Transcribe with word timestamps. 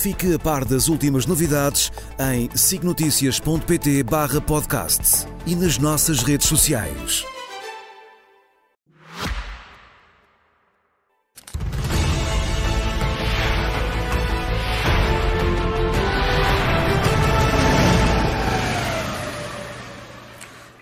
Fique 0.00 0.32
a 0.32 0.38
par 0.38 0.64
das 0.64 0.86
últimas 0.86 1.26
novidades 1.26 1.90
em 2.20 2.48
signoticias.pt 2.56 4.04
barra 4.04 4.40
podcast 4.40 5.26
e 5.44 5.56
nas 5.56 5.76
nossas 5.76 6.22
redes 6.22 6.46
sociais. 6.46 7.24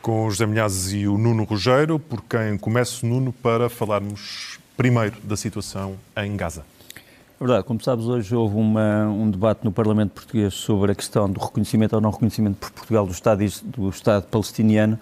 Com 0.03 0.27
o 0.27 0.31
José 0.31 0.45
Milhazes 0.45 0.93
e 0.93 1.09
o 1.09 1.17
Nuno 1.17 1.45
Rogério, 1.45 1.99
por 1.99 2.23
quem 2.23 2.59
começo, 2.59 3.07
Nuno, 3.07 3.33
para 3.33 3.71
falarmos 3.71 4.59
primeiro 4.77 5.17
da 5.23 5.39
situação 5.39 5.97
em 6.15 6.37
Gaza. 6.37 6.76
É 7.39 7.45
verdade, 7.45 7.65
como 7.65 7.83
sabes, 7.85 8.07
hoje 8.07 8.35
houve 8.35 8.57
uma, 8.57 9.09
um 9.09 9.31
debate 9.31 9.63
no 9.63 9.71
Parlamento 9.71 10.13
Português 10.13 10.55
sobre 10.55 10.93
a 10.93 10.95
questão 10.95 11.31
do 11.31 11.39
reconhecimento 11.39 11.95
ou 11.95 12.01
não 12.01 12.11
reconhecimento 12.11 12.57
por 12.57 12.71
Portugal 12.71 13.05
do 13.05 13.13
Estado, 13.13 13.45
do 13.63 13.91
Estado 13.91 14.23
palestiniano. 14.23 14.99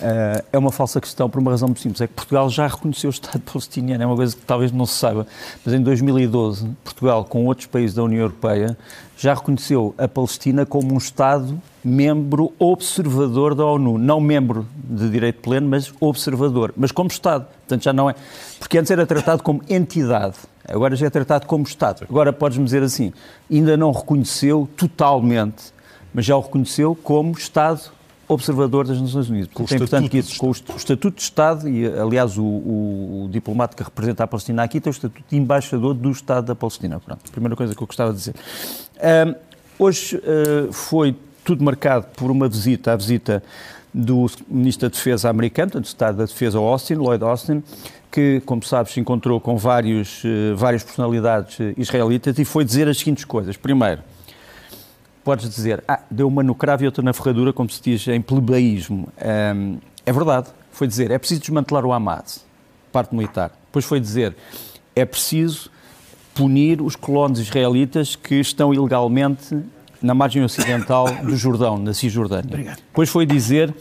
Uh, 0.00 0.44
é 0.52 0.56
uma 0.58 0.70
falsa 0.70 1.00
questão 1.00 1.28
por 1.28 1.40
uma 1.40 1.50
razão 1.50 1.66
muito 1.66 1.80
simples, 1.80 2.00
é 2.00 2.06
que 2.06 2.12
Portugal 2.12 2.48
já 2.48 2.68
reconheceu 2.68 3.10
o 3.10 3.12
Estado 3.12 3.40
palestiniano, 3.52 4.04
é 4.04 4.06
uma 4.06 4.14
coisa 4.14 4.36
que 4.36 4.42
talvez 4.42 4.70
não 4.70 4.86
se 4.86 4.94
saiba, 4.94 5.26
mas 5.64 5.74
em 5.74 5.82
2012 5.82 6.68
Portugal, 6.84 7.24
com 7.24 7.44
outros 7.46 7.66
países 7.66 7.94
da 7.94 8.04
União 8.04 8.20
Europeia, 8.20 8.78
já 9.16 9.34
reconheceu 9.34 9.94
a 9.98 10.06
Palestina 10.06 10.64
como 10.64 10.94
um 10.94 10.98
Estado 10.98 11.60
membro 11.82 12.52
observador 12.56 13.54
da 13.54 13.64
ONU, 13.64 13.98
não 13.98 14.20
membro 14.20 14.66
de 14.76 15.10
direito 15.10 15.40
pleno, 15.40 15.68
mas 15.68 15.92
observador, 16.00 16.72
mas 16.76 16.92
como 16.92 17.08
Estado, 17.08 17.46
portanto 17.46 17.82
já 17.82 17.92
não 17.92 18.08
é, 18.08 18.14
porque 18.60 18.78
antes 18.78 18.92
era 18.92 19.04
tratado 19.06 19.42
como 19.42 19.60
entidade, 19.68 20.36
agora 20.68 20.96
já 20.96 21.06
é 21.06 21.10
tratado 21.10 21.46
como 21.46 21.64
Estado. 21.64 22.06
Agora 22.08 22.32
podes-me 22.32 22.64
dizer 22.64 22.82
assim, 22.82 23.12
ainda 23.50 23.76
não 23.76 23.92
reconheceu 23.92 24.68
totalmente, 24.76 25.72
mas 26.12 26.24
já 26.24 26.36
o 26.36 26.40
reconheceu 26.40 26.94
como 26.94 27.32
Estado 27.32 27.92
observador 28.28 28.86
das 28.86 29.00
Nações 29.00 29.28
Unidas. 29.28 29.50
Com 29.52 29.64
é 29.70 29.74
importante 29.74 30.08
que 30.08 30.18
isso, 30.18 30.38
com 30.38 30.48
o 30.48 30.50
Estatuto 30.50 31.16
de 31.16 31.22
Estado, 31.22 31.68
e 31.68 31.86
aliás 31.86 32.38
o, 32.38 32.42
o, 32.42 33.24
o, 33.24 33.28
diplomata 33.28 33.76
que 33.76 33.82
representa 33.82 34.24
a 34.24 34.26
Palestina 34.26 34.62
aqui 34.62 34.80
tem 34.80 34.90
o 34.90 34.92
Estatuto 34.92 35.24
de 35.28 35.36
Embaixador 35.36 35.94
do 35.94 36.10
Estado 36.10 36.46
da 36.46 36.54
Palestina. 36.54 37.00
Pronto, 37.00 37.30
primeira 37.30 37.56
coisa 37.56 37.74
que 37.74 37.82
eu 37.82 37.86
gostava 37.86 38.12
de 38.12 38.18
dizer. 38.18 38.34
Um, 39.28 39.34
hoje 39.78 40.16
uh, 40.16 40.72
foi 40.72 41.16
tudo 41.44 41.62
marcado 41.62 42.06
por 42.16 42.30
uma 42.30 42.48
visita, 42.48 42.92
a 42.92 42.96
visita 42.96 43.42
do 43.94 44.26
Ministro 44.48 44.88
da 44.88 44.92
Defesa 44.92 45.30
americano, 45.30 45.70
do 45.72 45.84
Estado 45.84 46.18
da 46.18 46.24
Defesa 46.24 46.58
Austin, 46.58 46.94
Lloyd 46.94 47.22
Austin, 47.22 47.62
que, 48.10 48.42
como 48.44 48.64
sabes, 48.64 48.92
se 48.92 49.00
encontrou 49.00 49.40
com 49.40 49.56
vários, 49.56 50.24
uh, 50.24 50.56
várias 50.56 50.82
personalidades 50.82 51.58
uh, 51.60 51.74
israelitas 51.76 52.36
e 52.38 52.44
foi 52.44 52.64
dizer 52.64 52.88
as 52.88 52.98
seguintes 52.98 53.24
coisas. 53.24 53.56
Primeiro, 53.56 54.02
podes 55.22 55.48
dizer, 55.48 55.82
ah, 55.86 56.00
deu 56.10 56.28
uma 56.28 56.42
no 56.42 56.54
cravo 56.54 56.82
e 56.82 56.86
outra 56.86 57.02
na 57.02 57.12
ferradura, 57.12 57.52
como 57.52 57.70
se 57.70 57.80
diz 57.80 58.06
em 58.08 58.20
plebeísmo. 58.20 59.08
Um, 59.56 59.78
é 60.04 60.12
verdade. 60.12 60.48
Foi 60.70 60.88
dizer, 60.88 61.10
é 61.12 61.18
preciso 61.18 61.40
desmantelar 61.40 61.86
o 61.86 61.92
Hamas, 61.92 62.44
parte 62.92 63.14
militar. 63.14 63.52
Depois 63.66 63.84
foi 63.84 64.00
dizer, 64.00 64.36
é 64.94 65.04
preciso 65.04 65.70
punir 66.34 66.82
os 66.82 66.96
colonos 66.96 67.38
israelitas 67.38 68.16
que 68.16 68.34
estão 68.34 68.74
ilegalmente 68.74 69.56
na 70.04 70.14
margem 70.14 70.44
ocidental 70.44 71.06
do 71.24 71.34
Jordão, 71.36 71.78
na 71.78 71.94
Cisjordânia. 71.94 72.46
Obrigado. 72.46 72.76
Depois 72.76 73.08
foi 73.08 73.24
dizer, 73.24 73.74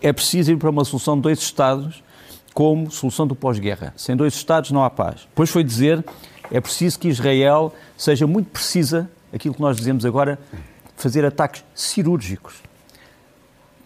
é 0.00 0.12
preciso 0.12 0.52
ir 0.52 0.56
para 0.56 0.70
uma 0.70 0.84
solução 0.84 1.16
de 1.16 1.22
dois 1.22 1.40
Estados 1.40 2.02
como 2.54 2.90
solução 2.90 3.26
do 3.26 3.34
pós-guerra. 3.34 3.92
Sem 3.96 4.14
dois 4.14 4.34
Estados 4.34 4.70
não 4.70 4.84
há 4.84 4.88
paz. 4.88 5.22
Depois 5.28 5.50
foi 5.50 5.64
dizer, 5.64 6.04
é 6.50 6.60
preciso 6.60 6.98
que 6.98 7.08
Israel 7.08 7.74
seja 7.96 8.26
muito 8.26 8.50
precisa, 8.50 9.10
aquilo 9.32 9.54
que 9.54 9.60
nós 9.60 9.76
dizemos 9.76 10.06
agora, 10.06 10.38
fazer 10.96 11.24
ataques 11.24 11.64
cirúrgicos. 11.74 12.54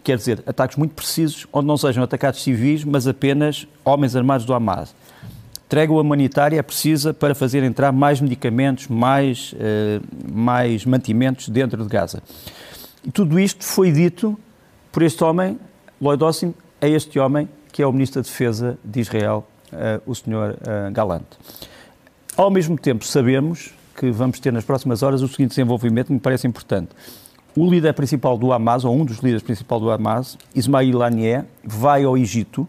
Quer 0.03 0.17
dizer, 0.17 0.43
ataques 0.45 0.77
muito 0.77 0.93
precisos, 0.93 1.47
onde 1.51 1.67
não 1.67 1.77
sejam 1.77 2.03
atacados 2.03 2.43
civis, 2.43 2.83
mas 2.83 3.07
apenas 3.07 3.67
homens 3.83 4.15
armados 4.15 4.45
do 4.45 4.53
Hamas. 4.53 4.93
Trégua 5.69 6.01
humanitária 6.01 6.59
é 6.59 6.63
precisa 6.63 7.13
para 7.13 7.35
fazer 7.35 7.61
entrar 7.63 7.91
mais 7.91 8.19
medicamentos, 8.19 8.87
mais, 8.87 9.53
uh, 9.53 10.03
mais 10.33 10.83
mantimentos 10.83 11.47
dentro 11.47 11.83
de 11.83 11.87
Gaza. 11.87 12.23
E 13.05 13.11
tudo 13.11 13.39
isto 13.39 13.63
foi 13.63 13.91
dito 13.91 14.37
por 14.91 15.03
este 15.03 15.23
homem, 15.23 15.59
Lloyd 16.01 16.23
Austin, 16.23 16.55
a 16.81 16.87
este 16.87 17.19
homem 17.19 17.47
que 17.71 17.83
é 17.83 17.87
o 17.87 17.93
Ministro 17.93 18.19
da 18.19 18.27
Defesa 18.27 18.79
de 18.83 18.99
Israel, 18.99 19.47
uh, 19.71 20.01
o 20.09 20.15
Sr. 20.15 20.57
Uh, 20.57 20.91
Galante. 20.91 21.37
Ao 22.35 22.49
mesmo 22.49 22.75
tempo, 22.75 23.05
sabemos 23.05 23.71
que 23.95 24.09
vamos 24.09 24.39
ter 24.39 24.51
nas 24.51 24.65
próximas 24.65 25.03
horas 25.03 25.21
o 25.21 25.27
seguinte 25.27 25.49
desenvolvimento 25.49 26.07
que 26.07 26.13
me 26.13 26.19
parece 26.19 26.47
importante. 26.47 26.89
O 27.55 27.69
líder 27.69 27.93
principal 27.93 28.39
do 28.39 28.51
Hamas, 28.51 28.85
ou 28.85 28.95
um 28.95 29.05
dos 29.05 29.17
líderes 29.19 29.43
principais 29.43 29.79
do 29.79 29.91
Hamas, 29.91 30.35
Ismail 30.55 31.03
Haniyeh, 31.03 31.45
vai 31.63 32.05
ao 32.05 32.17
Egito 32.17 32.67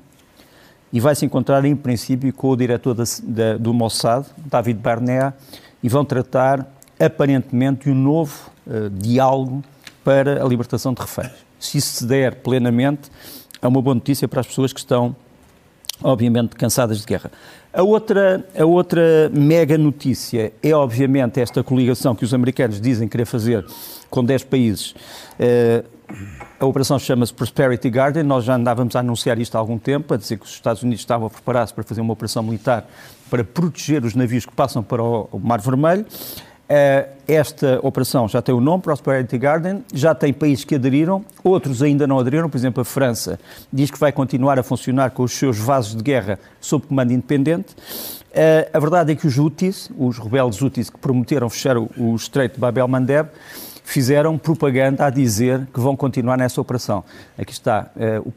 e 0.93 0.99
vai 0.99 1.15
se 1.15 1.25
encontrar, 1.25 1.65
em 1.65 1.77
princípio, 1.77 2.33
com 2.33 2.51
o 2.51 2.57
diretor 2.57 2.95
da, 2.95 3.05
da, 3.23 3.57
do 3.57 3.73
Mossad, 3.73 4.27
David 4.37 4.79
Barnea, 4.81 5.35
e 5.83 5.89
vão 5.89 6.05
tratar, 6.05 6.67
aparentemente, 6.99 7.89
um 7.89 7.95
novo 7.95 8.51
uh, 8.67 8.91
diálogo 8.91 9.63
para 10.03 10.45
a 10.45 10.49
libertação 10.49 10.93
de 10.93 11.01
reféns. 11.01 11.33
Se 11.59 11.79
isso 11.79 11.99
se 11.99 12.07
der 12.07 12.37
plenamente, 12.37 13.11
é 13.63 13.69
uma 13.69 13.81
boa 13.81 13.95
notícia 13.95 14.27
para 14.27 14.41
as 14.41 14.47
pessoas 14.47 14.73
que 14.73 14.81
estão, 14.81 15.15
obviamente, 16.03 16.57
cansadas 16.57 17.01
de 17.01 17.07
guerra. 17.07 17.31
A 17.73 17.83
outra, 17.83 18.45
a 18.59 18.65
outra 18.65 19.31
mega 19.33 19.79
notícia 19.79 20.53
é, 20.61 20.75
obviamente, 20.75 21.41
esta 21.41 21.63
coligação 21.63 22.17
que 22.17 22.25
os 22.25 22.35
americanos 22.35 22.81
dizem 22.81 23.07
querer 23.07 23.27
fazer 23.27 23.65
com 24.09 24.25
10 24.25 24.45
países. 24.45 24.91
Uh, 25.39 26.00
a 26.59 26.67
operação 26.67 26.99
chama-se 26.99 27.33
Prosperity 27.33 27.91
Garden. 27.91 28.23
Nós 28.23 28.45
já 28.45 28.55
andávamos 28.55 28.95
a 28.97 29.01
anunciar 29.01 29.39
isto 29.39 29.57
há 29.57 29.59
algum 29.59 29.79
tempo, 29.79 30.15
a 30.15 30.17
dizer 30.17 30.39
que 30.39 30.45
os 30.45 30.53
Estados 30.53 30.83
Unidos 30.83 31.01
estavam 31.01 31.27
a 31.27 31.31
preparar-se 31.31 31.73
para 31.73 31.85
fazer 31.85 32.01
uma 32.01 32.13
operação 32.13 32.43
militar 32.43 32.87
para 33.31 33.45
proteger 33.45 34.05
os 34.05 34.15
navios 34.15 34.45
que 34.45 34.53
passam 34.53 34.83
para 34.83 35.03
o 35.03 35.41
Mar 35.43 35.61
Vermelho. 35.61 36.05
Eh, 36.73 37.09
esta 37.27 37.81
operação 37.83 38.29
já 38.29 38.41
tem 38.41 38.55
o 38.55 38.61
nome, 38.61 38.83
Prosperity 38.83 39.37
Garden, 39.39 39.85
já 39.93 40.15
tem 40.15 40.33
países 40.33 40.65
que 40.65 40.77
aderiram, 40.77 41.25
outros 41.43 41.83
ainda 41.83 42.07
não 42.07 42.17
aderiram, 42.17 42.49
por 42.49 42.57
exemplo, 42.57 42.81
a 42.81 42.85
França 42.85 43.41
diz 43.73 43.91
que 43.91 43.99
vai 43.99 44.13
continuar 44.13 44.57
a 44.57 44.63
funcionar 44.63 45.11
com 45.11 45.25
os 45.25 45.33
seus 45.33 45.59
vasos 45.59 45.97
de 45.97 46.03
guerra 46.05 46.39
sob 46.61 46.87
comando 46.87 47.13
independente. 47.13 47.75
Eh, 48.33 48.71
a 48.73 48.79
verdade 48.79 49.11
é 49.11 49.17
que 49.17 49.27
os 49.27 49.37
Houthis, 49.37 49.91
os 49.99 50.19
rebeldes 50.19 50.63
Houthis 50.63 50.89
que 50.91 50.99
prometeram 50.99 51.51
fechar 51.51 51.77
o 51.77 52.15
Estreito 52.15 52.55
de 52.55 52.61
Babel 52.61 52.87
Mandeb, 52.87 53.31
fizeram 53.91 54.39
propaganda 54.39 55.07
a 55.07 55.11
dizer 55.11 55.67
que 55.73 55.81
vão 55.81 55.97
continuar 55.97 56.37
nessa 56.37 56.61
operação. 56.61 57.03
Aqui 57.37 57.53
está 57.53 57.91
uh, 57.97 58.33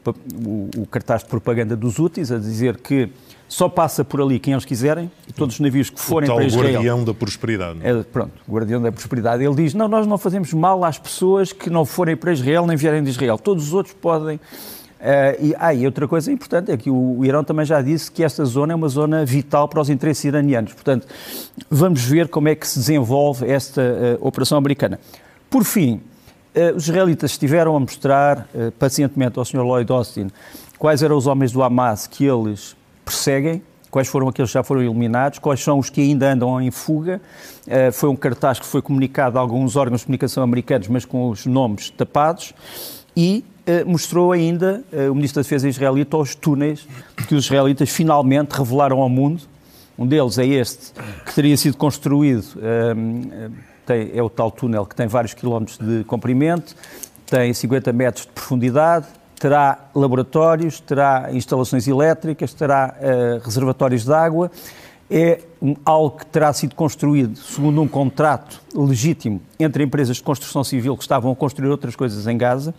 o, 0.45 0.81
o, 0.81 0.85
cartaz 0.87 1.21
de 1.21 1.29
propaganda 1.29 1.75
dos 1.75 1.99
Houthis 1.99 2.31
a 2.31 2.39
dizer 2.39 2.77
que 2.77 3.09
só 3.47 3.69
passa 3.69 4.03
por 4.03 4.19
ali 4.19 4.39
quem 4.39 4.53
eles 4.53 4.65
quiserem 4.65 5.11
e 5.27 5.33
todos 5.33 5.55
os 5.55 5.59
navios 5.59 5.91
que 5.91 5.99
forem 5.99 6.27
o 6.27 6.33
para 6.33 6.45
Israel... 6.45 6.69
O 6.69 6.73
guardião 6.73 7.03
da 7.03 7.13
prosperidade. 7.13 7.79
É, 7.83 8.01
pronto, 8.01 8.31
o 8.47 8.51
guardião 8.51 8.81
da 8.81 8.91
prosperidade. 8.91 9.43
Ele 9.43 9.53
diz, 9.53 9.75
não, 9.75 9.87
nós 9.87 10.07
não 10.07 10.17
fazemos 10.17 10.51
mal 10.53 10.83
às 10.83 10.97
pessoas 10.97 11.53
que 11.53 11.69
não 11.69 11.85
forem 11.85 12.17
para 12.17 12.33
Israel 12.33 12.65
nem 12.65 12.75
vierem 12.75 13.03
de 13.03 13.11
Israel. 13.11 13.37
Todos 13.37 13.67
os 13.67 13.73
outros 13.73 13.93
podem... 13.93 14.37
Uh, 14.37 15.35
e, 15.37 15.55
ah, 15.59 15.73
e 15.73 15.85
outra 15.85 16.07
coisa 16.07 16.31
importante 16.31 16.71
é 16.71 16.77
que 16.77 16.89
o, 16.89 17.17
o, 17.19 17.25
Irão 17.25 17.43
também 17.43 17.65
já 17.65 17.81
disse 17.81 18.09
que 18.09 18.23
esta 18.23 18.45
zona 18.45 18.71
é 18.71 18.75
uma 18.75 18.87
zona 18.87 19.25
vital 19.25 19.67
para 19.67 19.81
os 19.81 19.89
interesses 19.89 20.23
iranianos. 20.23 20.71
Portanto, 20.71 21.05
vamos 21.69 22.01
ver 22.05 22.29
como 22.29 22.47
é 22.47 22.55
que 22.55 22.65
se 22.65 22.79
desenvolve 22.79 23.45
esta 23.45 23.81
uh, 23.81 24.25
operação 24.25 24.57
americana. 24.57 24.97
Por 25.53 25.63
fim, 25.63 26.01
uh, 26.55 26.75
os 26.75 26.85
israelitas 26.85 27.29
estiveram 27.29 27.75
a 27.75 27.79
mostrar 27.79 28.47
pacientemente 28.79 29.37
ao 29.37 29.45
Sr. 29.45 29.61
Lloyd 29.61 29.91
Austin 29.91 30.31
quais 30.79 31.03
eram 31.03 31.15
os 31.15 31.27
homens 31.27 31.51
do 31.51 31.61
Hamas 31.61 32.07
que 32.07 32.25
eles 32.25 32.75
perseguem, 33.05 33.61
quais 33.91 34.07
foram 34.07 34.27
aqueles 34.27 34.49
que 34.49 34.55
já 34.55 34.63
foram 34.63 34.81
eliminados, 34.81 35.37
quais 35.37 35.63
são 35.63 35.77
os 35.77 35.91
que 35.91 36.01
ainda 36.01 36.33
andam 36.33 36.59
em 36.59 36.71
fuga. 36.71 37.21
Uh, 37.67 37.91
foi 37.91 38.09
um 38.09 38.15
cartaz 38.15 38.59
que 38.59 38.65
foi 38.65 38.81
comunicado 38.81 39.37
a 39.37 39.41
alguns 39.41 39.75
órgãos 39.75 40.01
de 40.01 40.07
comunicação 40.07 40.41
americanos, 40.41 40.87
mas 40.87 41.05
com 41.05 41.29
os 41.29 41.45
nomes 41.45 41.91
tapados, 41.91 42.51
e 43.15 43.45
uh, 43.67 43.87
mostrou 43.87 44.31
ainda, 44.31 44.83
uh, 44.91 45.11
o 45.11 45.13
Ministro 45.13 45.39
da 45.39 45.43
Defesa 45.43 45.69
israelita, 45.69 46.17
os 46.17 46.33
túneis 46.33 46.87
que 47.27 47.35
os 47.35 47.45
israelitas 47.45 47.91
finalmente 47.91 48.53
revelaram 48.53 49.01
ao 49.01 49.07
mundo. 49.07 49.43
Um 49.99 50.07
deles 50.07 50.39
é 50.39 50.47
este, 50.47 50.93
que 51.23 51.35
teria 51.35 51.55
sido 51.55 51.77
construído, 51.77 52.57
tem, 53.85 54.11
é 54.13 54.21
o 54.21 54.29
tal 54.29 54.51
túnel 54.51 54.85
que 54.85 54.95
tem 54.95 55.07
vários 55.07 55.33
quilómetros 55.33 55.77
de 55.77 56.03
comprimento, 56.03 56.75
tem 57.25 57.53
50 57.53 57.93
metros 57.93 58.25
de 58.25 58.31
profundidade, 58.31 59.07
terá 59.39 59.77
laboratórios, 59.93 60.79
terá 60.79 61.29
instalações 61.33 61.87
elétricas, 61.87 62.53
terá 62.53 62.95
uh, 62.97 63.43
reservatórios 63.43 64.05
de 64.05 64.13
água. 64.13 64.49
É 65.11 65.41
algo 65.83 66.17
que 66.17 66.25
terá 66.25 66.51
sido 66.53 66.75
construído 66.75 67.37
segundo 67.37 67.81
um 67.81 67.87
contrato 67.87 68.61
legítimo 68.73 69.41
entre 69.59 69.83
empresas 69.83 70.17
de 70.17 70.23
construção 70.23 70.63
civil 70.63 70.95
que 70.95 71.03
estavam 71.03 71.31
a 71.31 71.35
construir 71.35 71.69
outras 71.69 71.95
coisas 71.95 72.25
em 72.25 72.37
Gaza. 72.37 72.73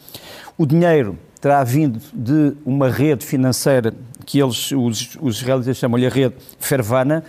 O 0.56 0.64
dinheiro 0.64 1.18
terá 1.40 1.62
vindo 1.62 2.00
de 2.12 2.56
uma 2.64 2.88
rede 2.88 3.26
financeira 3.26 3.92
que 4.24 4.40
eles, 4.40 4.72
os, 4.72 5.18
os 5.20 5.36
israelitas 5.36 5.76
chamam-lhe 5.76 6.06
a 6.06 6.10
rede 6.10 6.34
Fervana. 6.58 7.22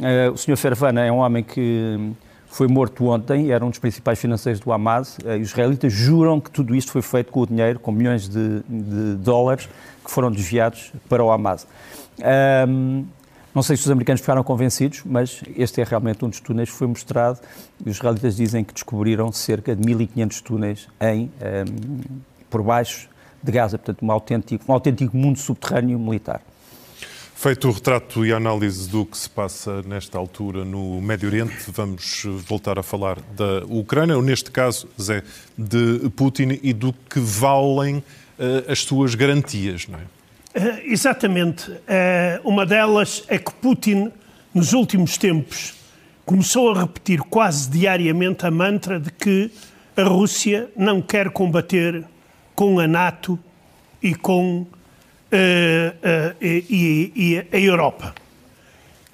Uh, 0.00 0.32
o 0.32 0.38
senhor 0.38 0.56
Fervana 0.56 1.04
é 1.04 1.12
um 1.12 1.18
homem 1.18 1.44
que 1.44 2.12
foi 2.50 2.66
morto 2.66 3.06
ontem, 3.06 3.52
era 3.52 3.64
um 3.64 3.70
dos 3.70 3.78
principais 3.78 4.18
financeiros 4.18 4.60
do 4.60 4.72
Hamas. 4.72 5.16
Os 5.40 5.48
israelitas 5.48 5.92
juram 5.92 6.40
que 6.40 6.50
tudo 6.50 6.74
isto 6.74 6.90
foi 6.90 7.00
feito 7.00 7.30
com 7.30 7.40
o 7.40 7.46
dinheiro, 7.46 7.78
com 7.78 7.92
milhões 7.92 8.28
de, 8.28 8.60
de 8.68 9.14
dólares 9.14 9.68
que 10.04 10.10
foram 10.10 10.32
desviados 10.32 10.92
para 11.08 11.24
o 11.24 11.30
Hamas. 11.30 11.66
Um, 12.68 13.04
não 13.54 13.62
sei 13.62 13.76
se 13.76 13.84
os 13.84 13.90
americanos 13.90 14.20
ficaram 14.20 14.42
convencidos, 14.42 15.02
mas 15.04 15.42
este 15.56 15.80
é 15.80 15.84
realmente 15.84 16.24
um 16.24 16.28
dos 16.28 16.40
túneis 16.40 16.70
que 16.70 16.76
foi 16.76 16.88
mostrado. 16.88 17.38
Os 17.84 17.96
israelitas 17.96 18.36
dizem 18.36 18.64
que 18.64 18.74
descobriram 18.74 19.30
cerca 19.30 19.74
de 19.74 19.82
1.500 19.82 20.42
túneis 20.42 20.88
em, 21.00 21.30
um, 21.40 22.00
por 22.48 22.62
baixo 22.62 23.08
de 23.42 23.52
Gaza, 23.52 23.78
portanto, 23.78 24.04
um 24.04 24.10
autêntico, 24.10 24.64
um 24.68 24.72
autêntico 24.74 25.16
mundo 25.16 25.38
subterrâneo 25.38 25.98
militar. 25.98 26.42
Feito 27.40 27.68
o 27.68 27.72
retrato 27.72 28.26
e 28.26 28.34
a 28.34 28.36
análise 28.36 28.86
do 28.86 29.06
que 29.06 29.16
se 29.16 29.30
passa 29.30 29.80
nesta 29.84 30.18
altura 30.18 30.62
no 30.62 31.00
Médio 31.00 31.26
Oriente, 31.26 31.54
vamos 31.68 32.24
voltar 32.46 32.78
a 32.78 32.82
falar 32.82 33.18
da 33.34 33.64
Ucrânia, 33.66 34.14
ou 34.14 34.22
neste 34.22 34.50
caso, 34.50 34.86
Zé, 35.00 35.22
de 35.56 36.10
Putin 36.10 36.60
e 36.62 36.74
do 36.74 36.92
que 36.92 37.18
valem 37.18 37.96
uh, 37.96 38.70
as 38.70 38.80
suas 38.80 39.14
garantias, 39.14 39.88
não 39.88 39.98
é? 39.98 40.02
Uh, 40.02 40.80
exatamente. 40.84 41.70
Uh, 41.70 41.80
uma 42.44 42.66
delas 42.66 43.24
é 43.26 43.38
que 43.38 43.54
Putin, 43.54 44.12
nos 44.52 44.74
últimos 44.74 45.16
tempos, 45.16 45.72
começou 46.26 46.74
a 46.74 46.82
repetir 46.82 47.22
quase 47.22 47.70
diariamente 47.70 48.44
a 48.44 48.50
mantra 48.50 49.00
de 49.00 49.10
que 49.10 49.50
a 49.96 50.02
Rússia 50.02 50.68
não 50.76 51.00
quer 51.00 51.30
combater 51.30 52.04
com 52.54 52.78
a 52.78 52.86
NATO 52.86 53.38
e 54.02 54.14
com 54.14 54.66
uh, 55.32 56.36
e, 56.40 57.12
e 57.14 57.56
a 57.56 57.58
Europa. 57.58 58.14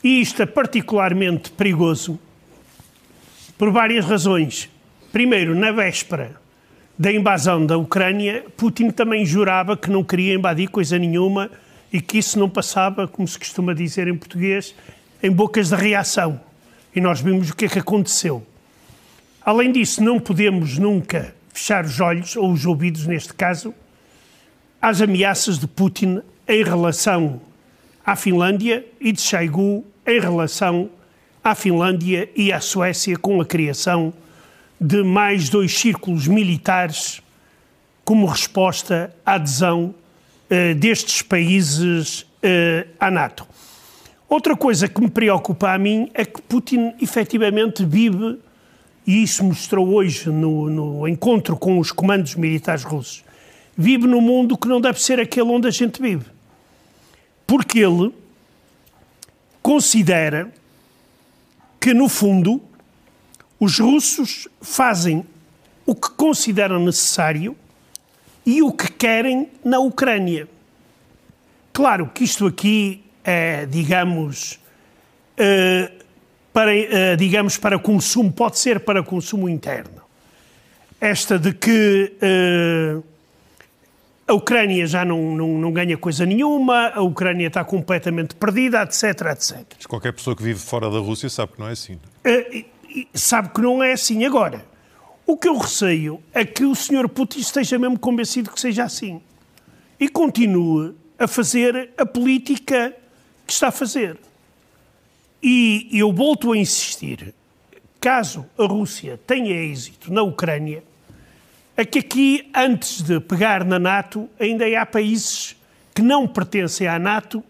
E 0.02 0.20
isto 0.20 0.42
é 0.42 0.46
particularmente 0.46 1.50
perigoso 1.50 2.18
por 3.58 3.70
várias 3.70 4.04
razões. 4.04 4.70
Primeiro, 5.12 5.54
na 5.54 5.72
véspera 5.72 6.36
da 6.98 7.12
invasão 7.12 7.64
da 7.64 7.76
Ucrânia, 7.76 8.44
Putin 8.56 8.90
também 8.90 9.24
jurava 9.24 9.76
que 9.76 9.90
não 9.90 10.02
queria 10.02 10.34
invadir 10.34 10.68
coisa 10.68 10.98
nenhuma 10.98 11.50
e 11.92 12.00
que 12.00 12.18
isso 12.18 12.38
não 12.38 12.48
passava, 12.48 13.06
como 13.06 13.26
se 13.26 13.38
costuma 13.38 13.74
dizer 13.74 14.08
em 14.08 14.16
português, 14.16 14.74
em 15.22 15.30
bocas 15.30 15.70
de 15.70 15.74
reação. 15.74 16.40
E 16.94 17.00
nós 17.00 17.20
vimos 17.20 17.50
o 17.50 17.56
que 17.56 17.66
é 17.66 17.68
que 17.68 17.78
aconteceu. 17.78 18.46
Além 19.42 19.70
disso, 19.70 20.02
não 20.02 20.18
podemos 20.18 20.78
nunca 20.78 21.34
fechar 21.52 21.84
os 21.84 22.00
olhos, 22.00 22.36
ou 22.36 22.52
os 22.52 22.66
ouvidos 22.66 23.06
neste 23.06 23.32
caso, 23.32 23.74
às 24.80 25.00
ameaças 25.00 25.58
de 25.58 25.66
Putin 25.66 26.20
em 26.48 26.64
relação 26.64 27.40
à 28.04 28.14
Finlândia 28.14 28.84
e 29.00 29.12
de 29.12 29.20
Shoigu 29.20 29.84
em 30.06 30.20
relação 30.20 30.90
à 31.42 31.54
Finlândia 31.54 32.28
e 32.36 32.52
à 32.52 32.60
Suécia 32.60 33.16
com 33.16 33.40
a 33.40 33.44
criação 33.44 34.12
de 34.80 35.02
mais 35.02 35.48
dois 35.48 35.76
círculos 35.76 36.26
militares 36.26 37.22
como 38.04 38.26
resposta 38.26 39.14
à 39.24 39.34
adesão 39.34 39.94
uh, 40.50 40.74
destes 40.76 41.22
países 41.22 42.20
uh, 42.20 42.88
à 43.00 43.10
NATO. 43.10 43.46
Outra 44.28 44.56
coisa 44.56 44.88
que 44.88 45.00
me 45.00 45.08
preocupa 45.08 45.72
a 45.72 45.78
mim 45.78 46.10
é 46.12 46.24
que 46.24 46.40
Putin 46.42 46.94
efetivamente 47.00 47.84
vive 47.84 48.38
e 49.06 49.22
isso 49.22 49.44
mostrou 49.44 49.88
hoje 49.94 50.30
no, 50.30 50.68
no 50.68 51.08
encontro 51.08 51.56
com 51.56 51.78
os 51.78 51.92
comandos 51.92 52.34
militares 52.34 52.82
russos, 52.82 53.24
vive 53.76 54.06
num 54.06 54.20
mundo 54.20 54.56
que 54.56 54.68
não 54.68 54.80
deve 54.80 55.00
ser 55.02 55.20
aquele 55.20 55.50
onde 55.50 55.68
a 55.68 55.70
gente 55.70 56.00
vive. 56.00 56.26
Porque 57.46 57.78
ele 57.78 58.12
considera 59.62 60.52
que, 61.80 61.92
no 61.92 62.08
fundo, 62.08 62.62
os 63.60 63.78
russos 63.78 64.48
fazem 64.60 65.24
o 65.84 65.94
que 65.94 66.10
consideram 66.10 66.80
necessário 66.84 67.56
e 68.44 68.62
o 68.62 68.72
que 68.72 68.90
querem 68.90 69.48
na 69.64 69.78
Ucrânia. 69.78 70.48
Claro 71.72 72.10
que 72.12 72.24
isto 72.24 72.46
aqui 72.46 73.04
é, 73.26 73.66
digamos, 73.66 74.58
uh, 75.32 76.04
para, 76.52 76.74
eh, 76.74 77.16
digamos, 77.16 77.58
para 77.58 77.78
consumo, 77.78 78.32
pode 78.32 78.58
ser 78.58 78.80
para 78.80 79.02
consumo 79.02 79.46
interno. 79.46 80.00
Esta 80.98 81.38
de 81.38 81.52
que 81.52 82.14
uh, 82.22 83.04
a 84.28 84.34
Ucrânia 84.34 84.86
já 84.86 85.04
não, 85.04 85.36
não, 85.36 85.48
não, 85.58 85.72
ganha 85.72 85.96
coisa 85.96 86.26
nenhuma, 86.26 86.88
a 86.88 87.00
Ucrânia 87.00 87.46
está 87.46 87.64
completamente 87.64 88.34
perdida, 88.34 88.82
etc, 88.82 89.04
etc. 89.32 89.86
Qualquer 89.86 90.12
pessoa 90.12 90.34
que 90.34 90.42
vive 90.42 90.58
fora 90.58 90.90
da 90.90 90.98
Rússia 90.98 91.28
sabe 91.28 91.52
que 91.52 91.60
não 91.60 91.68
é 91.68 91.72
assim. 91.72 91.94
Uh, 91.94 92.64
sabe 93.14 93.50
que 93.50 93.60
não 93.60 93.82
é 93.82 93.92
assim 93.92 94.24
agora. 94.24 94.64
O 95.24 95.36
que 95.36 95.48
eu 95.48 95.56
receio 95.56 96.20
é 96.32 96.44
que 96.44 96.64
o 96.64 96.74
Sr. 96.74 97.08
Putin 97.08 97.40
esteja 97.40 97.78
mesmo 97.78 97.98
convencido 97.98 98.50
que 98.50 98.60
seja 98.60 98.84
assim. 98.84 99.20
E 99.98 100.08
continue 100.08 100.94
a 101.18 101.26
fazer 101.26 101.90
a 101.96 102.04
política 102.04 102.94
que 103.46 103.52
está 103.52 103.68
a 103.68 103.72
fazer. 103.72 104.18
E 105.42 105.88
eu 105.92 106.12
volto 106.12 106.52
a 106.52 106.56
insistir, 106.56 107.32
caso 108.00 108.44
a 108.58 108.64
Rússia 108.64 109.20
tenha 109.26 109.52
êxito 109.52 110.12
na 110.12 110.22
Ucrânia, 110.22 110.82
é 111.76 111.84
que 111.84 111.98
aqui, 111.98 112.50
antes 112.54 113.02
de 113.02 113.20
pegar 113.20 113.64
na 113.64 113.78
NATO, 113.78 114.28
ainda 114.40 114.64
há 114.80 114.86
países 114.86 115.54
que 115.94 116.00
não 116.00 116.26
pertencem 116.26 116.86
à 116.86 116.98
NATO 116.98 117.44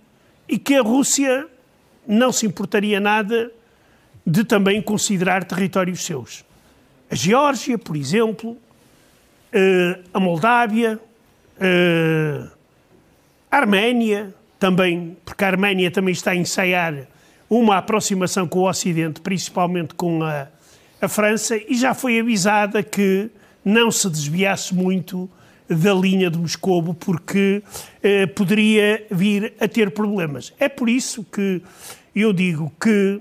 e 0.48 0.58
que 0.58 0.74
a 0.74 0.82
Rússia 0.82 1.46
não 2.06 2.32
se 2.32 2.46
importaria 2.46 2.98
nada 2.98 3.52
de 4.26 4.44
também 4.44 4.82
considerar 4.82 5.44
territórios 5.44 6.04
seus. 6.04 6.44
A 7.08 7.14
Geórgia, 7.14 7.78
por 7.78 7.96
exemplo, 7.96 8.56
eh, 9.52 10.00
a 10.12 10.18
Moldávia, 10.18 10.98
eh, 11.60 12.48
a 13.50 13.56
Arménia, 13.56 14.34
também, 14.58 15.16
porque 15.24 15.44
a 15.44 15.48
Arménia 15.48 15.90
também 15.90 16.12
está 16.12 16.32
a 16.32 16.36
ensaiar 16.36 17.06
uma 17.48 17.76
aproximação 17.76 18.48
com 18.48 18.60
o 18.60 18.68
Ocidente, 18.68 19.20
principalmente 19.20 19.94
com 19.94 20.24
a, 20.24 20.48
a 21.00 21.08
França, 21.08 21.56
e 21.56 21.76
já 21.76 21.94
foi 21.94 22.18
avisada 22.18 22.82
que 22.82 23.30
não 23.66 23.90
se 23.90 24.08
desviasse 24.08 24.72
muito 24.72 25.28
da 25.68 25.92
linha 25.92 26.30
de 26.30 26.38
Moscovo, 26.38 26.94
porque 26.94 27.60
eh, 28.00 28.24
poderia 28.26 29.04
vir 29.10 29.52
a 29.58 29.66
ter 29.66 29.90
problemas. 29.90 30.52
É 30.60 30.68
por 30.68 30.88
isso 30.88 31.24
que 31.24 31.60
eu 32.14 32.32
digo 32.32 32.72
que 32.80 33.20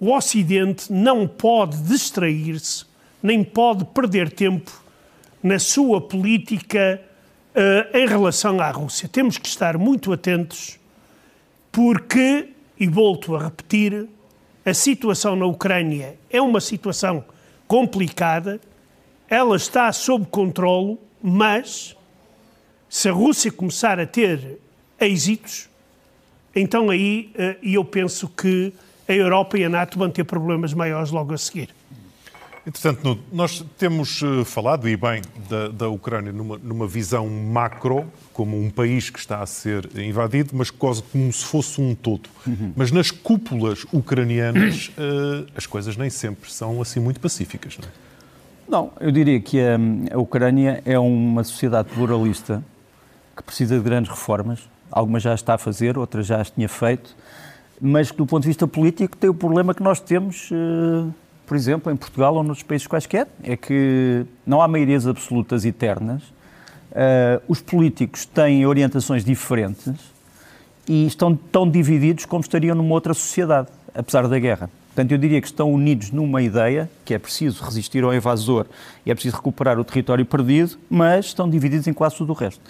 o 0.00 0.10
Ocidente 0.10 0.90
não 0.90 1.28
pode 1.28 1.76
distrair-se, 1.82 2.86
nem 3.22 3.44
pode 3.44 3.84
perder 3.84 4.32
tempo 4.32 4.72
na 5.42 5.58
sua 5.58 6.00
política 6.00 6.98
eh, 7.54 7.90
em 7.92 8.06
relação 8.06 8.58
à 8.60 8.70
Rússia. 8.70 9.06
Temos 9.06 9.36
que 9.36 9.46
estar 9.46 9.76
muito 9.76 10.10
atentos, 10.10 10.80
porque 11.70 12.48
e 12.78 12.86
volto 12.86 13.36
a 13.36 13.44
repetir, 13.44 14.08
a 14.64 14.74
situação 14.74 15.36
na 15.36 15.46
Ucrânia 15.46 16.16
é 16.30 16.40
uma 16.40 16.60
situação 16.60 17.24
complicada, 17.66 18.60
ela 19.28 19.56
está 19.56 19.92
sob 19.92 20.26
controlo, 20.26 20.98
mas 21.22 21.96
se 22.88 23.08
a 23.08 23.12
Rússia 23.12 23.50
começar 23.50 23.98
a 23.98 24.06
ter 24.06 24.58
êxitos, 25.00 25.68
então 26.54 26.90
aí 26.90 27.30
eh, 27.34 27.56
eu 27.62 27.84
penso 27.84 28.28
que 28.28 28.72
a 29.08 29.12
Europa 29.12 29.58
e 29.58 29.64
a 29.64 29.68
NATO 29.68 29.98
vão 29.98 30.08
ter 30.08 30.24
problemas 30.24 30.72
maiores 30.72 31.10
logo 31.10 31.34
a 31.34 31.38
seguir. 31.38 31.70
Entretanto, 32.66 33.18
nós 33.30 33.62
temos 33.76 34.22
eh, 34.22 34.44
falado, 34.44 34.88
e 34.88 34.96
bem, 34.96 35.20
da, 35.50 35.68
da 35.68 35.88
Ucrânia 35.88 36.32
numa, 36.32 36.56
numa, 36.56 36.86
visão 36.86 37.28
macro, 37.28 38.10
como 38.32 38.58
um 38.58 38.70
país 38.70 39.10
que 39.10 39.18
está 39.18 39.42
a 39.42 39.46
ser 39.46 39.86
invadido, 39.98 40.50
mas 40.54 40.70
quase 40.70 41.02
como 41.02 41.30
se 41.30 41.44
fosse 41.44 41.78
um 41.80 41.94
todo. 41.94 42.30
Uhum. 42.46 42.72
Mas 42.74 42.90
nas 42.90 43.10
cúpulas 43.10 43.84
ucranianas, 43.92 44.88
uh, 44.96 45.46
as 45.54 45.66
coisas 45.66 45.96
nem 45.96 46.08
sempre 46.08 46.50
são 46.50 46.80
assim 46.80 47.00
muito 47.00 47.20
pacíficas, 47.20 47.76
não 47.76 47.86
é? 47.86 48.04
Não, 48.68 48.92
eu 48.98 49.10
diria 49.10 49.40
que 49.40 49.60
a, 49.60 49.76
a 50.14 50.18
Ucrânia 50.18 50.82
é 50.84 50.98
uma 50.98 51.44
sociedade 51.44 51.88
pluralista 51.90 52.62
que 53.36 53.42
precisa 53.42 53.76
de 53.76 53.82
grandes 53.82 54.10
reformas. 54.10 54.68
Algumas 54.90 55.22
já 55.22 55.34
está 55.34 55.54
a 55.54 55.58
fazer, 55.58 55.98
outras 55.98 56.26
já 56.26 56.40
as 56.40 56.50
tinha 56.50 56.68
feito, 56.68 57.14
mas 57.80 58.10
que 58.10 58.16
do 58.16 58.26
ponto 58.26 58.42
de 58.42 58.48
vista 58.48 58.66
político 58.66 59.16
tem 59.16 59.28
o 59.28 59.34
problema 59.34 59.74
que 59.74 59.82
nós 59.82 60.00
temos. 60.00 60.50
Uh, 60.50 61.12
por 61.46 61.56
exemplo, 61.56 61.92
em 61.92 61.96
Portugal 61.96 62.34
ou 62.34 62.42
noutros 62.42 62.62
países 62.62 62.86
quaisquer, 62.86 63.28
é 63.42 63.56
que 63.56 64.24
não 64.46 64.62
há 64.62 64.68
maiorias 64.68 65.06
absolutas 65.06 65.64
eternas. 65.64 66.22
Uh, 66.22 67.42
os 67.48 67.60
políticos 67.60 68.24
têm 68.24 68.64
orientações 68.64 69.24
diferentes 69.24 69.92
e 70.88 71.06
estão 71.06 71.34
tão 71.34 71.68
divididos 71.68 72.24
como 72.24 72.40
estariam 72.40 72.74
numa 72.74 72.94
outra 72.94 73.12
sociedade, 73.12 73.68
apesar 73.94 74.26
da 74.28 74.38
guerra. 74.38 74.70
Portanto, 74.94 75.10
eu 75.10 75.18
diria 75.18 75.40
que 75.40 75.48
estão 75.48 75.72
unidos 75.72 76.12
numa 76.12 76.40
ideia, 76.40 76.88
que 77.04 77.12
é 77.12 77.18
preciso 77.18 77.64
resistir 77.64 78.04
ao 78.04 78.14
invasor 78.14 78.64
e 79.04 79.10
é 79.10 79.14
preciso 79.14 79.34
recuperar 79.34 79.76
o 79.76 79.82
território 79.82 80.24
perdido, 80.24 80.78
mas 80.88 81.26
estão 81.26 81.50
divididos 81.50 81.88
em 81.88 81.92
quase 81.92 82.16
tudo 82.16 82.30
o 82.30 82.32
resto. 82.32 82.60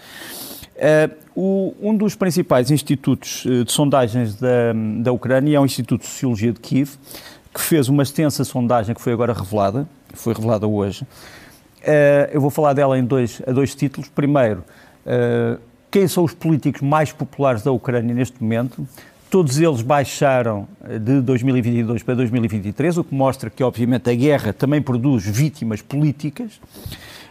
Uh, 0.74 1.14
o, 1.36 1.74
um 1.82 1.94
dos 1.94 2.14
principais 2.14 2.70
institutos 2.70 3.44
uh, 3.44 3.62
de 3.64 3.70
sondagens 3.70 4.36
da, 4.36 4.72
da 5.02 5.12
Ucrânia 5.12 5.58
é 5.58 5.60
o 5.60 5.66
Instituto 5.66 6.00
de 6.00 6.06
Sociologia 6.06 6.50
de 6.50 6.60
Kiev, 6.60 6.92
que 7.52 7.60
fez 7.60 7.90
uma 7.90 8.02
extensa 8.02 8.42
sondagem 8.42 8.94
que 8.94 9.02
foi 9.02 9.12
agora 9.12 9.34
revelada, 9.34 9.86
foi 10.14 10.32
revelada 10.32 10.66
hoje. 10.66 11.02
Uh, 11.02 12.32
eu 12.32 12.40
vou 12.40 12.48
falar 12.48 12.72
dela 12.72 12.98
em 12.98 13.04
dois, 13.04 13.42
a 13.46 13.52
dois 13.52 13.74
títulos. 13.74 14.08
Primeiro, 14.08 14.64
quem 15.90 16.08
são 16.08 16.24
os 16.24 16.32
políticos 16.32 16.80
mais 16.80 17.12
populares 17.12 17.62
da 17.62 17.70
Ucrânia 17.70 18.14
neste 18.14 18.42
momento? 18.42 18.88
Todos 19.34 19.58
eles 19.58 19.82
baixaram 19.82 20.68
eh, 20.88 20.96
de 20.96 21.20
2022 21.20 22.04
para 22.04 22.14
2023, 22.14 22.98
o 22.98 23.02
que 23.02 23.12
mostra 23.12 23.50
que, 23.50 23.64
obviamente, 23.64 24.08
a 24.08 24.14
guerra 24.14 24.52
também 24.52 24.80
produz 24.80 25.26
vítimas 25.26 25.82
políticas. 25.82 26.52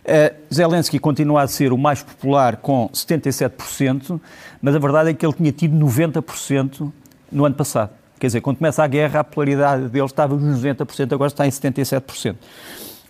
Uh, 0.03 0.35
Zelensky 0.53 0.99
continua 0.99 1.43
a 1.43 1.47
ser 1.47 1.71
o 1.71 1.77
mais 1.77 2.03
popular 2.03 2.57
com 2.57 2.89
77%, 2.89 4.19
mas 4.61 4.75
a 4.75 4.79
verdade 4.79 5.11
é 5.11 5.13
que 5.13 5.25
ele 5.25 5.31
tinha 5.31 5.53
tido 5.53 5.77
90% 5.77 6.91
no 7.31 7.45
ano 7.45 7.55
passado. 7.55 7.91
Quer 8.19 8.27
dizer, 8.27 8.41
quando 8.41 8.57
começa 8.57 8.83
a 8.83 8.87
guerra, 8.87 9.21
a 9.21 9.23
popularidade 9.23 9.87
dele 9.87 10.03
estava 10.03 10.35
nos 10.35 10.61
90%, 10.61 11.13
agora 11.13 11.29
está 11.29 11.47
em 11.47 11.51
77%. 11.51 12.35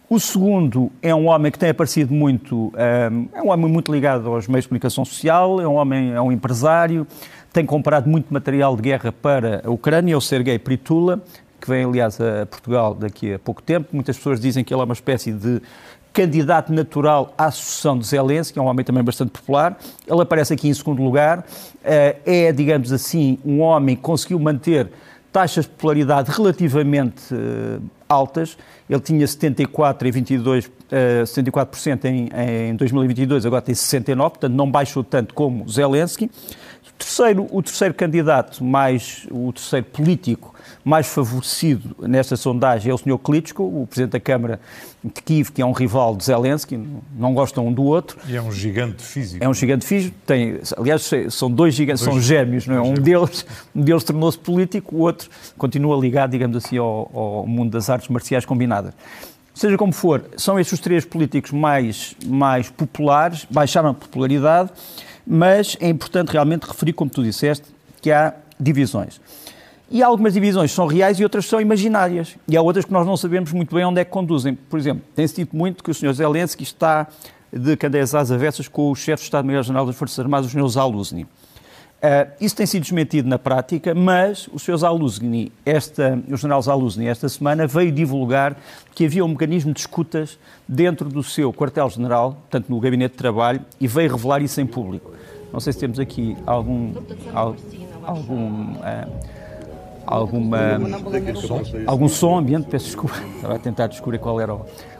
O 0.09 0.19
segundo 0.19 0.91
é 1.01 1.15
um 1.15 1.27
homem 1.27 1.51
que 1.51 1.57
tem 1.57 1.69
aparecido 1.69 2.13
muito, 2.13 2.71
eh, 2.75 3.09
é 3.33 3.41
um 3.41 3.49
homem 3.49 3.71
muito 3.71 3.91
ligado 3.91 4.27
aos 4.29 4.47
meios 4.47 4.65
de 4.65 4.69
comunicação 4.69 5.05
social, 5.05 5.61
é 5.61 5.67
um 5.67 5.75
homem, 5.75 6.11
é 6.11 6.21
um 6.21 6.31
empresário, 6.31 7.07
tem 7.53 7.65
comprado 7.65 8.09
muito 8.09 8.31
material 8.31 8.75
de 8.75 8.81
guerra 8.81 9.11
para 9.11 9.61
a 9.65 9.71
Ucrânia, 9.71 10.17
o 10.17 10.21
Sergei 10.21 10.59
Pritula, 10.59 11.23
que 11.59 11.69
vem, 11.69 11.85
aliás, 11.85 12.19
a 12.19 12.45
Portugal 12.45 12.93
daqui 12.93 13.33
a 13.33 13.39
pouco 13.39 13.61
tempo. 13.61 13.89
Muitas 13.93 14.17
pessoas 14.17 14.39
dizem 14.39 14.63
que 14.63 14.73
ele 14.73 14.81
é 14.81 14.83
uma 14.83 14.93
espécie 14.93 15.31
de 15.31 15.61
candidato 16.11 16.71
natural 16.71 17.33
à 17.37 17.49
sucessão 17.49 17.97
de 17.97 18.05
Zelensky, 18.05 18.59
é 18.59 18.61
um 18.61 18.65
homem 18.65 18.85
também 18.85 19.03
bastante 19.03 19.31
popular. 19.31 19.77
Ele 20.05 20.21
aparece 20.21 20.53
aqui 20.53 20.67
em 20.67 20.73
segundo 20.73 21.01
lugar. 21.01 21.45
Eh, 21.83 22.17
é, 22.25 22.51
digamos 22.51 22.91
assim, 22.91 23.39
um 23.43 23.61
homem 23.61 23.95
que 23.95 24.01
conseguiu 24.01 24.37
manter 24.37 24.91
taxas 25.33 25.65
de 25.65 25.71
popularidade 25.71 26.31
relativamente 26.31 27.33
eh, 27.33 27.79
altas. 28.07 28.57
Ele 28.89 29.01
tinha 29.01 29.27
74 29.27 30.07
em 30.07 30.11
22, 30.11 30.71
74% 31.25 32.05
em, 32.05 32.29
em 32.69 32.75
2022, 32.75 33.45
agora 33.45 33.61
tem 33.61 33.73
69, 33.73 34.29
portanto 34.29 34.53
não 34.53 34.69
baixou 34.69 35.03
tanto 35.03 35.33
como 35.33 35.67
Zelensky 35.67 36.29
terceiro, 36.97 37.47
o 37.51 37.61
terceiro 37.61 37.93
candidato, 37.93 38.63
mais, 38.63 39.27
o 39.31 39.51
terceiro 39.51 39.85
político 39.85 40.53
mais 40.83 41.07
favorecido 41.07 41.95
nesta 42.01 42.35
sondagem 42.35 42.91
é 42.91 42.93
o 42.93 42.97
Sr. 42.97 43.17
Klitschko, 43.17 43.63
o 43.63 43.87
Presidente 43.87 44.11
da 44.11 44.19
Câmara 44.19 44.59
de 45.03 45.21
Kiev, 45.21 45.51
que 45.51 45.61
é 45.61 45.65
um 45.65 45.71
rival 45.71 46.15
de 46.15 46.25
Zelensky, 46.25 46.79
não 47.15 47.33
gostam 47.33 47.67
um 47.67 47.73
do 47.73 47.83
outro. 47.83 48.17
E 48.27 48.35
é 48.35 48.41
um 48.41 48.51
gigante 48.51 49.03
físico. 49.03 49.43
É 49.43 49.47
um 49.47 49.53
gigante 49.53 49.85
físico, 49.85 50.15
tem, 50.25 50.59
aliás, 50.77 51.09
são 51.29 51.49
dois 51.49 51.73
gigantes, 51.73 52.03
dois, 52.03 52.13
são 52.13 52.21
gêmeos, 52.21 52.67
não 52.67 52.75
é? 52.75 52.81
Um 52.81 52.93
deles, 52.95 53.45
um 53.73 53.81
deles 53.81 54.03
tornou-se 54.03 54.37
político, 54.37 54.95
o 54.95 54.99
outro 54.99 55.29
continua 55.57 55.99
ligado, 55.99 56.31
digamos 56.31 56.57
assim, 56.57 56.77
ao, 56.77 57.09
ao 57.13 57.47
mundo 57.47 57.71
das 57.71 57.89
artes 57.89 58.09
marciais 58.09 58.45
combinadas. 58.45 58.93
Seja 59.53 59.77
como 59.77 59.93
for, 59.93 60.25
são 60.35 60.59
estes 60.59 60.73
os 60.73 60.79
três 60.79 61.05
políticos 61.05 61.51
mais, 61.51 62.15
mais 62.25 62.69
populares, 62.71 63.45
baixaram 63.49 63.89
a 63.89 63.93
popularidade, 63.93 64.71
mas 65.25 65.77
é 65.79 65.89
importante 65.89 66.29
realmente 66.31 66.63
referir, 66.63 66.93
como 66.93 67.09
tu 67.09 67.23
disseste, 67.23 67.65
que 68.01 68.11
há 68.11 68.33
divisões. 68.59 69.19
E 69.89 70.01
algumas 70.01 70.33
divisões 70.33 70.71
são 70.71 70.87
reais 70.87 71.19
e 71.19 71.23
outras 71.23 71.45
são 71.45 71.61
imaginárias. 71.61 72.35
E 72.47 72.57
há 72.57 72.61
outras 72.61 72.83
que 72.83 72.91
nós 72.91 73.05
não 73.05 73.15
sabemos 73.15 73.51
muito 73.51 73.75
bem 73.75 73.85
onde 73.85 74.01
é 74.01 74.05
que 74.05 74.11
conduzem. 74.11 74.55
Por 74.55 74.79
exemplo, 74.79 75.03
tem-se 75.15 75.35
dito 75.35 75.55
muito 75.55 75.83
que 75.83 75.91
o 75.91 75.93
Sr. 75.93 76.13
Zelensky 76.13 76.63
está 76.63 77.07
de 77.51 77.77
candeias 77.77 78.15
às 78.15 78.31
avessas 78.31 78.67
com 78.67 78.89
o 78.89 78.95
chefe 78.95 79.21
de 79.21 79.25
Estado-Maior-General 79.25 79.85
das 79.85 79.95
Forças 79.95 80.19
Armadas, 80.19 80.47
o 80.47 80.49
Sr. 80.49 80.67
Zaluzny. 80.67 81.27
Uh, 82.03 82.29
isso 82.41 82.53
tem 82.53 82.65
sido 82.65 82.81
desmentido 82.81 83.29
na 83.29 83.39
prática, 83.39 83.95
mas 83.95 84.49
o 84.51 84.59
Sr. 84.59 84.75
Zaluzny, 84.75 85.53
esta, 85.65 86.21
o 86.29 86.35
general 86.35 86.61
Zaluzny, 86.61 87.07
esta 87.07 87.29
semana 87.29 87.65
veio 87.65 87.93
divulgar 87.93 88.57
que 88.93 89.05
havia 89.05 89.23
um 89.23 89.29
mecanismo 89.29 89.71
de 89.71 89.79
escutas 89.79 90.37
dentro 90.67 91.07
do 91.07 91.23
seu 91.23 91.53
quartel-general, 91.53 92.33
portanto 92.33 92.67
no 92.67 92.77
gabinete 92.81 93.13
de 93.13 93.17
trabalho, 93.17 93.61
e 93.79 93.87
veio 93.87 94.11
revelar 94.11 94.41
isso 94.41 94.59
em 94.59 94.65
público. 94.65 95.13
Não 95.53 95.61
sei 95.61 95.71
se 95.71 95.79
temos 95.79 95.97
aqui 95.97 96.35
algum, 96.45 96.93
algum 98.05 98.73
uh, 98.73 99.09
alguma, 100.05 100.59
algum 101.87 102.09
som 102.09 102.37
ambiente, 102.37 102.67
peço 102.67 102.87
desculpa, 102.87 103.15
estava 103.35 103.55
a 103.55 103.59
tentar 103.59 103.87
descobrir 103.87 104.19
qual 104.19 104.41
era, 104.41 104.53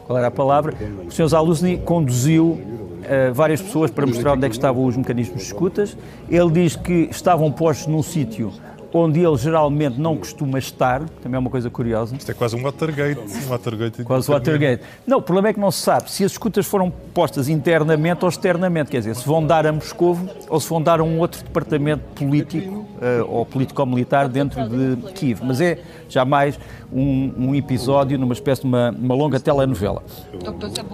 qual 0.06 0.16
era 0.16 0.28
a 0.28 0.30
palavra. 0.30 0.74
O 1.06 1.10
Sr. 1.10 1.28
Zaluzny 1.28 1.76
conduziu 1.76 2.58
uh, 3.04 3.32
várias 3.34 3.60
pessoas 3.62 3.90
para 3.90 4.06
mostrar 4.06 4.32
onde 4.32 4.46
é 4.46 4.48
que 4.48 4.54
estavam 4.54 4.84
os 4.84 4.96
mecanismos 4.96 5.38
de 5.38 5.46
escutas. 5.46 5.96
Ele 6.28 6.50
diz 6.50 6.76
que 6.76 7.08
estavam 7.10 7.50
postos 7.52 7.86
num 7.86 8.02
sítio 8.02 8.52
onde 8.94 9.18
ele 9.18 9.36
geralmente 9.36 10.00
não 10.00 10.16
costuma 10.16 10.56
estar, 10.56 11.00
também 11.20 11.34
é 11.34 11.38
uma 11.40 11.50
coisa 11.50 11.68
curiosa. 11.68 12.14
Isto 12.14 12.30
é 12.30 12.34
quase 12.34 12.54
um 12.54 12.62
Watergate. 12.62 13.20
Um 13.20 13.48
Watergate 13.48 14.04
quase 14.04 14.30
um 14.30 14.34
Watergate. 14.34 14.84
Não, 15.04 15.18
o 15.18 15.22
problema 15.22 15.48
é 15.48 15.52
que 15.52 15.58
não 15.58 15.72
se 15.72 15.80
sabe 15.80 16.08
se 16.08 16.24
as 16.24 16.30
escutas 16.30 16.64
foram 16.64 16.92
postas 17.12 17.48
internamente 17.48 18.24
ou 18.24 18.28
externamente, 18.28 18.92
quer 18.92 18.98
dizer, 18.98 19.16
se 19.16 19.26
vão 19.26 19.44
dar 19.44 19.66
a 19.66 19.72
Moscovo 19.72 20.28
ou 20.48 20.60
se 20.60 20.68
vão 20.68 20.80
dar 20.80 21.00
a 21.00 21.02
um 21.02 21.18
outro 21.18 21.42
departamento 21.42 22.04
político 22.14 22.70
uh, 22.70 23.28
ou 23.28 23.44
político-militar 23.44 24.28
dentro 24.28 24.62
de 24.68 25.12
Kiev. 25.12 25.40
Mas 25.42 25.60
é 25.60 25.80
jamais 26.08 26.56
um, 26.92 27.32
um, 27.36 27.54
episódio 27.56 28.16
numa 28.16 28.32
espécie 28.32 28.60
de 28.60 28.68
uma, 28.68 28.92
uma 28.92 29.14
longa 29.16 29.40
telenovela. 29.40 30.04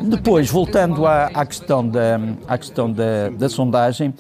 Depois, 0.05 0.49
voltando 0.49 1.07
à, 1.07 1.27
à 1.27 1.45
questão, 1.45 1.87
da, 1.87 2.19
à 2.49 2.57
questão 2.57 2.91
da, 2.91 3.29
da 3.29 3.49
sondagem, 3.51 4.15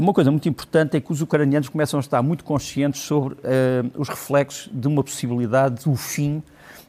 uma 0.00 0.12
coisa 0.14 0.30
muito 0.30 0.48
importante 0.48 0.96
é 0.96 1.00
que 1.00 1.12
os 1.12 1.20
ucranianos 1.20 1.68
começam 1.68 1.98
a 1.98 2.00
estar 2.00 2.22
muito 2.22 2.44
conscientes 2.44 3.02
sobre 3.02 3.34
uh, 3.34 3.90
os 3.94 4.08
reflexos 4.08 4.70
de 4.72 4.88
uma 4.88 5.04
possibilidade 5.04 5.84
do 5.84 5.94
fim 5.94 6.42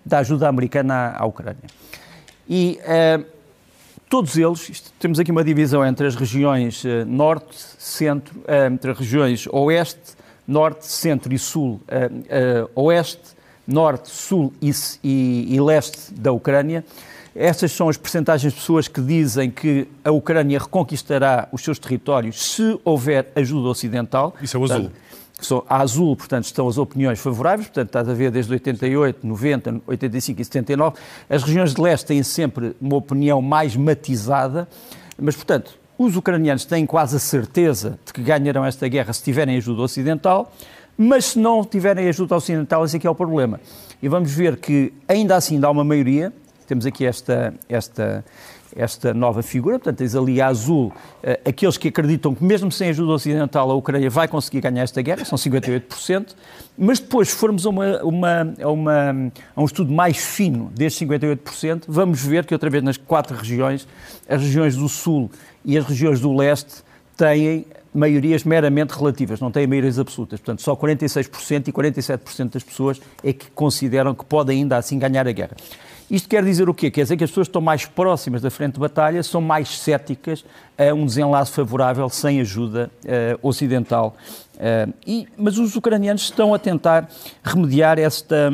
da 0.06 0.20
ajuda 0.20 0.48
americana 0.48 0.94
à, 0.94 1.24
à 1.24 1.26
Ucrânia. 1.26 1.64
E 2.48 2.80
uh, 2.82 3.26
todos 4.10 4.38
eles, 4.38 4.70
isto, 4.70 4.94
temos 5.00 5.20
aqui 5.20 5.32
uma 5.32 5.44
divisão 5.44 5.86
entre 5.86 6.08
as 6.08 6.16
regiões 6.16 6.84
uh, 6.86 7.06
norte, 7.06 7.58
centro, 7.78 8.42
entre 8.72 8.92
as 8.92 8.98
regiões 8.98 9.48
oeste, 9.48 10.16
norte, 10.48 10.86
centro 10.86 11.34
e 11.34 11.40
sul, 11.40 11.82
oeste, 12.76 13.34
norte, 13.66 14.10
sul 14.10 14.54
e, 14.62 14.72
e, 15.02 15.56
e 15.56 15.62
leste 15.62 16.14
da 16.14 16.34
Ucrânia. 16.34 16.84
Essas 17.36 17.72
são 17.72 17.90
as 17.90 17.98
percentagens 17.98 18.54
de 18.54 18.60
pessoas 18.60 18.88
que 18.88 19.02
dizem 19.02 19.50
que 19.50 19.88
a 20.04 20.12
Ucrânia 20.12 20.60
reconquistará 20.60 21.48
os 21.52 21.64
seus 21.64 21.80
territórios 21.80 22.54
se 22.54 22.80
houver 22.84 23.32
ajuda 23.36 23.70
ocidental. 23.70 24.36
Isso 24.42 24.56
é 24.56 24.60
o 24.60 24.64
azul. 24.64 24.92
Portanto, 25.36 25.66
a 25.68 25.82
azul, 25.82 26.16
portanto, 26.16 26.46
estão 26.46 26.68
as 26.68 26.78
opiniões 26.78 27.20
favoráveis, 27.20 27.68
portanto, 27.68 27.88
estás 27.88 28.08
a 28.08 28.14
ver 28.14 28.32
desde 28.32 28.54
88, 28.54 29.26
90, 29.26 29.82
85 29.88 30.42
e 30.42 30.46
79. 30.46 30.98
As 31.30 31.44
regiões 31.44 31.74
de 31.74 31.82
leste 31.82 32.06
têm 32.06 32.24
sempre 32.24 32.76
uma 32.80 32.96
opinião 32.96 33.42
mais 33.42 33.76
matizada, 33.76 34.68
mas, 35.20 35.36
portanto, 35.36 35.78
os 35.98 36.16
ucranianos 36.16 36.66
têm 36.66 36.86
quase 36.86 37.16
a 37.16 37.20
certeza 37.20 38.00
de 38.06 38.14
que 38.14 38.22
ganharão 38.22 38.64
esta 38.64 38.88
guerra 38.88 39.12
se 39.12 39.24
tiverem 39.24 39.58
ajuda 39.58 39.82
ocidental, 39.82 40.54
mas 40.98 41.26
se 41.26 41.40
não 41.40 41.64
tiverem 41.64 42.08
ajuda 42.08 42.36
ocidental, 42.36 42.86
esse 42.86 42.98
aqui 42.98 43.08
é, 43.08 43.10
é 43.10 43.12
o 43.12 43.16
problema. 43.16 43.60
E 44.02 44.08
vamos 44.08 44.32
ver 44.32 44.58
que 44.58 44.94
ainda 45.08 45.36
assim 45.36 45.60
dá 45.60 45.70
uma 45.70 45.84
maioria, 45.84 46.32
temos 46.74 46.88
aqui 46.88 47.06
esta, 47.06 47.54
esta, 47.70 48.26
esta 48.76 49.14
nova 49.14 49.44
figura, 49.44 49.78
portanto, 49.78 50.00
tens 50.00 50.16
ali 50.16 50.42
a 50.42 50.48
azul 50.48 50.88
uh, 50.88 51.48
aqueles 51.48 51.78
que 51.78 51.90
acreditam 51.90 52.34
que, 52.34 52.44
mesmo 52.44 52.72
sem 52.72 52.90
ajuda 52.90 53.12
ocidental, 53.12 53.70
a 53.70 53.76
Ucrânia 53.76 54.10
vai 54.10 54.28
conseguir 54.28 54.60
ganhar 54.62 54.82
esta 54.82 55.00
guerra, 55.04 55.24
são 55.24 55.38
58%, 55.38 56.30
mas 56.76 57.00
depois, 57.00 57.30
se 57.30 57.36
formos 57.36 57.68
a, 57.68 57.70
uma, 57.70 58.04
uma, 58.04 58.56
a, 58.60 58.70
uma, 58.70 59.32
a 59.56 59.62
um 59.62 59.66
estudo 59.66 59.94
mais 59.94 60.18
fino 60.18 60.72
destes 60.74 61.08
58%, 61.08 61.84
vamos 61.88 62.26
ver 62.26 62.44
que, 62.44 62.56
outra 62.56 62.72
vez, 62.72 62.84
nas 62.84 62.98
quatro 62.98 63.38
regiões, 63.38 63.88
as 64.28 64.42
regiões 64.42 64.76
do 64.76 64.90
Sul 64.90 65.30
e 65.64 65.78
as 65.78 65.86
regiões 65.86 66.20
do 66.20 66.36
Leste 66.36 66.82
têm 67.16 67.68
maiorias 67.94 68.44
meramente 68.44 68.98
relativas, 68.98 69.40
não 69.40 69.52
têm 69.52 69.68
maiorias 69.68 70.00
absolutas. 70.00 70.40
Portanto, 70.40 70.64
só 70.64 70.76
46% 70.76 71.68
e 71.68 71.72
47% 71.72 72.50
das 72.50 72.64
pessoas 72.64 73.00
é 73.24 73.32
que 73.32 73.52
consideram 73.52 74.16
que 74.16 74.26
podem 74.26 74.62
ainda 74.62 74.78
assim 74.78 74.98
ganhar 74.98 75.28
a 75.28 75.32
guerra. 75.32 75.56
Isto 76.14 76.30
quer 76.30 76.44
dizer 76.44 76.70
o 76.70 76.76
quê? 76.76 76.92
Quer 76.92 77.02
dizer 77.02 77.18
que 77.18 77.24
as 77.24 77.32
pessoas 77.32 77.48
que 77.48 77.50
estão 77.50 77.62
mais 77.62 77.88
próximas 77.88 78.40
da 78.40 78.52
frente 78.52 78.76
de 78.76 78.80
batalha 78.80 79.24
são 79.24 79.42
mais 79.42 79.80
céticas 79.80 80.46
a 80.78 80.94
um 80.94 81.08
desenlace 81.08 81.52
favorável 81.52 82.08
sem 82.08 82.40
ajuda 82.40 82.92
uh, 83.04 83.40
ocidental. 83.42 84.16
Uh, 84.54 84.94
e, 85.08 85.28
mas 85.36 85.58
os 85.58 85.76
ucranianos 85.76 86.22
estão 86.22 86.54
a 86.54 86.60
tentar 86.60 87.10
remediar 87.44 87.98
esta, 87.98 88.52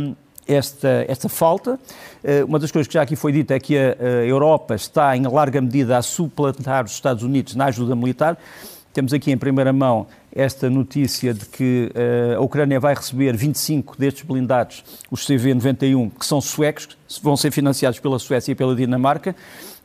esta, 0.48 1.06
esta 1.06 1.28
falta. 1.28 1.78
Eh, 2.24 2.46
uma 2.46 2.60
das 2.60 2.72
coisas 2.72 2.88
que 2.88 2.94
já 2.94 3.02
aqui 3.02 3.18
foi 3.18 3.34
dita 3.34 3.54
é 3.54 3.60
que 3.60 3.78
a, 3.78 3.98
a 4.00 4.06
Europa 4.26 4.76
está, 4.76 5.18
em 5.18 5.28
larga 5.28 5.60
medida, 5.60 5.98
a 5.98 6.02
suplantar 6.02 6.86
os 6.86 6.92
Estados 6.92 7.24
Unidos 7.24 7.56
na 7.56 7.66
ajuda 7.66 7.94
militar. 7.94 8.38
Temos 8.94 9.12
aqui 9.12 9.34
em 9.34 9.38
primeira 9.38 9.74
mão 9.74 10.08
esta 10.32 10.70
notícia 10.70 11.34
de 11.34 11.46
que 11.46 11.92
uh, 11.96 12.38
a 12.38 12.42
Ucrânia 12.42 12.80
vai 12.80 12.94
receber 12.94 13.36
25 13.36 13.98
destes 13.98 14.24
blindados, 14.24 14.84
os 15.10 15.26
CV-91, 15.28 16.12
que 16.20 16.26
são 16.26 16.40
suecos, 16.40 16.88
vão 17.22 17.36
ser 17.36 17.52
financiados 17.52 18.00
pela 18.00 18.20
Suécia 18.20 18.52
e 18.52 18.56
pela 18.56 18.76
Dinamarca. 18.76 19.36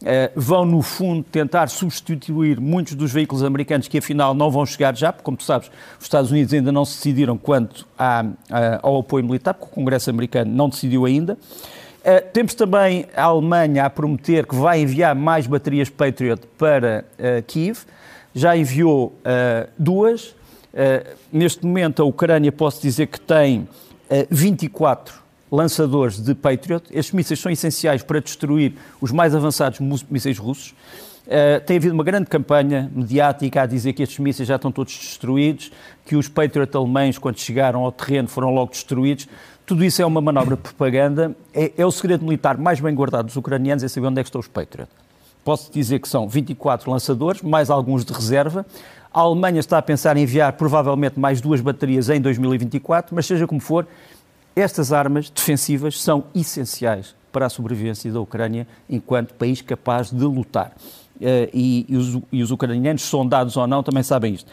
Uh, 0.03 0.07
vão, 0.37 0.67
no 0.67 0.83
fundo, 0.83 1.23
tentar 1.23 1.69
substituir 1.69 2.61
muitos 2.61 2.95
dos 2.95 3.11
veículos 3.11 3.43
americanos 3.43 3.89
que, 3.89 3.99
afinal, 3.99 4.35
não 4.35 4.51
vão 4.51 4.67
chegar 4.67 4.95
já, 4.95 5.13
porque, 5.13 5.25
como 5.25 5.37
tu 5.37 5.45
sabes, 5.45 5.71
os 5.99 6.05
Estados 6.05 6.31
Unidos 6.31 6.53
ainda 6.53 6.71
não 6.71 6.85
se 6.85 6.97
decidiram 6.97 7.39
quanto 7.39 7.87
à, 7.99 8.25
ao 8.83 9.01
apoio 9.01 9.25
militar, 9.25 9.55
porque 9.55 9.73
o 9.73 9.75
Congresso 9.75 10.11
americano 10.11 10.53
não 10.53 10.69
decidiu 10.69 11.07
ainda. 11.07 11.39
Uh, 12.01 12.31
temos 12.35 12.55
também 12.55 13.07
a 13.17 13.23
Alemanha 13.23 13.87
a 13.87 13.91
prometer 13.91 14.47
que 14.47 14.55
vai 14.55 14.83
enviar 14.83 15.15
mais 15.15 15.47
baterias 15.47 15.89
Patriot 15.89 16.47
para 16.59 17.07
Kiev 17.47 17.87
já 18.35 18.57
enviou 18.57 19.07
uh, 19.07 19.69
duas. 19.79 20.29
Uh, 20.75 21.17
neste 21.33 21.65
momento, 21.65 22.03
a 22.03 22.05
Ucrânia, 22.05 22.51
posso 22.51 22.83
dizer 22.83 23.07
que 23.07 23.21
tem 23.21 23.61
uh, 23.61 23.69
eh, 24.11 24.27
24 24.29 25.23
lançadores 25.51 26.21
de 26.21 26.35
Patriot. 26.35 26.85
Estes 26.91 27.15
mísseis 27.15 27.39
são 27.39 27.53
essenciais 27.53 28.03
para 28.03 28.21
destruir 28.21 28.75
os 29.01 29.13
mais 29.13 29.35
avançados 29.35 29.79
mísseis 30.11 30.37
russos. 30.37 30.75
Uh, 31.27 31.65
tem 31.65 31.77
havido 31.77 31.95
uma 31.95 32.05
grande 32.05 32.27
campanha 32.27 32.91
mediática 32.93 33.63
a 33.63 33.67
dizer 33.67 33.93
que 33.93 34.03
estes 34.03 34.19
mísseis 34.19 34.49
já 34.49 34.57
estão 34.57 34.71
todos 34.71 34.93
destruídos, 34.99 35.71
que 36.05 36.17
os 36.17 36.29
Patriot 36.29 36.77
alemães, 36.77 37.17
quando 37.17 37.39
chegaram 37.39 37.85
ao 37.85 37.93
terreno, 37.93 38.29
foram 38.29 38.53
logo 38.53 38.73
destruídos. 38.73 39.29
Tudo 39.65 39.85
isso 39.85 40.03
é 40.03 40.05
uma 40.05 40.21
manobra 40.21 40.57
de 40.57 40.63
propaganda. 40.63 41.35
É, 41.55 41.73
é 41.79 41.87
o 41.87 41.91
segredo 41.91 42.25
militar 42.25 42.59
mais 42.59 42.81
bem 42.81 42.95
guardado 42.95 43.27
dos 43.27 43.37
ucranianos, 43.37 43.83
é 43.83 43.89
saber 43.89 44.09
onde 44.09 44.21
é 44.21 44.23
que 44.23 44.29
estão 44.29 44.41
os 44.41 44.49
Patriot. 44.49 44.91
Posso 45.45 45.71
dizer 45.71 45.99
que 45.99 46.09
são 46.09 46.27
24 46.27 46.91
lançadores, 46.91 47.43
mais 47.43 47.69
alguns 47.69 48.05
de 48.05 48.13
reserva. 48.13 48.65
A 49.13 49.21
Alemanha 49.21 49.61
está 49.61 49.79
a 49.79 49.83
pensar 49.83 50.17
em 50.17 50.23
enviar 50.23 50.55
provavelmente 50.55 51.21
mais 51.21 51.41
duas 51.41 51.61
baterias 51.61 52.09
em 52.09 52.21
2024, 52.21 53.15
mas 53.15 53.27
seja 53.27 53.47
como 53.47 53.61
for, 53.61 53.87
estas 54.57 54.93
armas 54.93 55.29
defensivas 55.29 56.01
são 56.01 56.25
essenciais 56.35 57.15
para 57.31 57.47
a 57.47 57.49
sobrevivência 57.51 58.11
da 58.11 58.21
Ucrânia 58.21 58.67
enquanto 58.89 59.35
país 59.35 59.61
capaz 59.61 60.11
de 60.11 60.25
lutar. 60.25 60.73
Uh, 61.17 61.51
e, 61.53 61.87
e, 61.89 61.97
os, 61.97 62.19
e, 62.33 62.43
os, 62.43 62.51
ucranianos, 62.51 63.03
sondados 63.03 63.57
ou 63.57 63.67
não, 63.67 63.83
também 63.83 64.03
sabem 64.03 64.35
isto. 64.35 64.51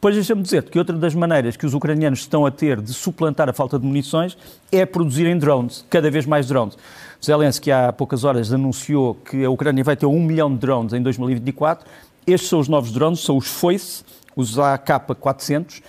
Depois 0.00 0.14
deixa-me 0.14 0.40
dizer 0.40 0.62
que 0.62 0.78
outra 0.78 0.96
das 0.96 1.14
maneiras 1.14 1.58
que 1.58 1.66
os 1.66 1.74
ucranianos 1.74 2.20
estão 2.20 2.46
a 2.46 2.50
ter 2.50 2.80
de 2.80 2.90
suplantar 2.90 3.50
a 3.50 3.52
falta 3.52 3.78
de 3.78 3.84
munições 3.84 4.34
é 4.72 4.86
produzirem 4.86 5.36
drones, 5.36 5.84
cada 5.90 6.10
vez 6.10 6.24
mais 6.24 6.46
drones. 6.46 6.74
Zelensky 7.22 7.70
há 7.70 7.92
poucas 7.92 8.24
horas 8.24 8.50
anunciou 8.50 9.14
que 9.14 9.44
a 9.44 9.50
Ucrânia 9.50 9.84
vai 9.84 9.94
ter 9.96 10.06
um 10.06 10.18
milhão 10.18 10.50
de 10.50 10.56
drones 10.56 10.94
em 10.94 11.02
2024. 11.02 11.86
Estes 12.26 12.48
são 12.48 12.60
os 12.60 12.66
novos 12.66 12.92
drones, 12.92 13.20
são 13.20 13.36
os 13.36 13.46
Foice, 13.46 14.02
os 14.34 14.58
AK-400. 14.58 15.82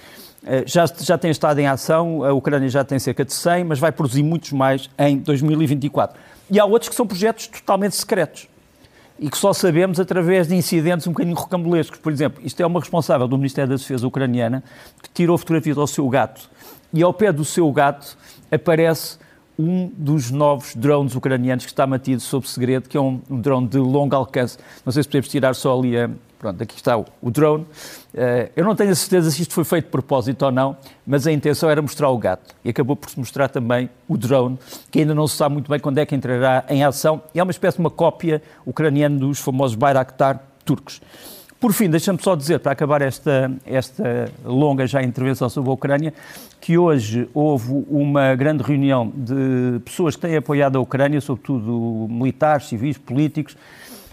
Eh, 0.45 0.63
já, 0.67 0.85
já 0.99 1.17
têm 1.17 1.31
estado 1.31 1.59
em 1.59 1.67
ação, 1.67 2.21
a 2.25 2.33
Ucrânia 2.33 2.67
já 2.67 2.83
tem 2.83 2.99
cerca 2.99 3.23
de 3.23 3.31
100, 3.31 3.63
mas 3.63 3.79
vai 3.79 3.93
produzir 3.93 4.23
muitos 4.23 4.51
mais 4.51 4.89
em 4.99 5.19
2024. 5.19 6.19
E 6.49 6.59
há 6.59 6.65
outros 6.65 6.89
que 6.89 6.95
são 6.95 7.07
projetos 7.07 7.47
totalmente 7.47 7.95
secretos 7.95 8.50
e 9.21 9.29
que 9.29 9.37
só 9.37 9.53
sabemos 9.53 9.99
através 9.99 10.47
de 10.47 10.55
incidentes 10.55 11.05
um 11.05 11.11
bocadinho 11.11 11.35
rocambolescos. 11.35 11.99
Por 11.99 12.11
exemplo, 12.11 12.41
isto 12.43 12.59
é 12.59 12.65
uma 12.65 12.79
responsável 12.79 13.27
do 13.27 13.37
Ministério 13.37 13.69
da 13.69 13.75
Defesa 13.75 14.07
ucraniana 14.07 14.63
que 14.99 15.09
tirou 15.11 15.37
fotografias 15.37 15.77
ao 15.77 15.85
seu 15.85 16.09
gato 16.09 16.49
e 16.91 17.03
ao 17.03 17.13
pé 17.13 17.31
do 17.31 17.45
seu 17.45 17.71
gato 17.71 18.17
aparece 18.51 19.19
um 19.61 19.91
dos 19.95 20.31
novos 20.31 20.75
drones 20.75 21.15
ucranianos 21.15 21.65
que 21.65 21.71
está 21.71 21.85
mantido 21.85 22.21
sob 22.21 22.47
segredo, 22.47 22.89
que 22.89 22.97
é 22.97 23.01
um, 23.01 23.21
um 23.29 23.39
drone 23.39 23.67
de 23.67 23.77
longo 23.77 24.15
alcance. 24.15 24.57
Não 24.85 24.91
sei 24.91 25.03
se 25.03 25.09
podemos 25.09 25.27
tirar 25.27 25.53
só 25.53 25.77
ali 25.77 25.97
a, 25.97 26.09
Pronto, 26.41 26.63
aqui 26.63 26.75
está 26.75 26.97
o, 26.97 27.05
o 27.21 27.29
drone. 27.29 27.65
Uh, 28.15 28.49
eu 28.55 28.65
não 28.65 28.75
tenho 28.75 28.89
a 28.89 28.95
certeza 28.95 29.29
se 29.29 29.43
isto 29.43 29.53
foi 29.53 29.63
feito 29.63 29.85
de 29.85 29.91
propósito 29.91 30.43
ou 30.43 30.51
não, 30.51 30.75
mas 31.05 31.27
a 31.27 31.31
intenção 31.31 31.69
era 31.69 31.79
mostrar 31.83 32.09
o 32.09 32.17
gato. 32.17 32.55
E 32.65 32.69
acabou 32.71 32.95
por 32.95 33.11
se 33.11 33.19
mostrar 33.19 33.47
também 33.47 33.87
o 34.07 34.17
drone, 34.17 34.57
que 34.89 35.01
ainda 35.01 35.13
não 35.13 35.27
se 35.27 35.35
sabe 35.37 35.53
muito 35.53 35.69
bem 35.69 35.79
quando 35.79 35.99
é 35.99 36.05
que 36.05 36.15
entrará 36.15 36.65
em 36.67 36.83
ação. 36.83 37.21
E 37.35 37.39
é 37.39 37.43
uma 37.43 37.51
espécie 37.51 37.77
de 37.77 37.81
uma 37.81 37.91
cópia 37.91 38.41
ucraniana 38.65 39.19
dos 39.19 39.37
famosos 39.37 39.75
Bayraktar 39.75 40.41
turcos. 40.65 40.99
Por 41.61 41.73
fim, 41.73 41.87
deixa-me 41.87 42.19
só 42.19 42.35
dizer, 42.35 42.59
para 42.59 42.71
acabar 42.71 43.03
esta, 43.03 43.51
esta 43.67 44.31
longa 44.43 44.87
já 44.87 45.03
intervenção 45.03 45.47
sobre 45.47 45.69
a 45.69 45.73
Ucrânia, 45.73 46.11
que 46.59 46.75
hoje 46.75 47.29
houve 47.35 47.85
uma 47.87 48.33
grande 48.33 48.63
reunião 48.63 49.13
de 49.15 49.79
pessoas 49.85 50.15
que 50.15 50.23
têm 50.23 50.35
apoiado 50.35 50.77
a 50.77 50.81
Ucrânia, 50.81 51.21
sobretudo 51.21 52.07
militares, 52.09 52.67
civis, 52.67 52.97
políticos, 52.97 53.55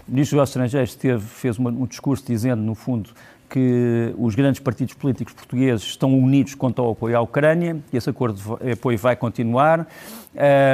o 0.07 0.11
Ministro 0.11 0.37
dos 0.37 0.49
Estrangeiros 0.49 0.93
teve, 0.93 1.25
fez 1.25 1.57
um 1.57 1.87
discurso 1.87 2.23
dizendo, 2.23 2.61
no 2.61 2.75
fundo, 2.75 3.09
que 3.49 4.13
os 4.17 4.35
grandes 4.35 4.59
partidos 4.59 4.93
políticos 4.93 5.33
portugueses 5.33 5.83
estão 5.83 6.17
unidos 6.17 6.53
quanto 6.53 6.81
ao 6.81 6.91
apoio 6.91 7.17
à 7.17 7.21
Ucrânia, 7.21 7.77
e 7.91 7.97
esse 7.97 8.09
acordo 8.09 8.39
de 8.61 8.71
apoio 8.71 8.97
vai 8.97 9.15
continuar. 9.15 9.87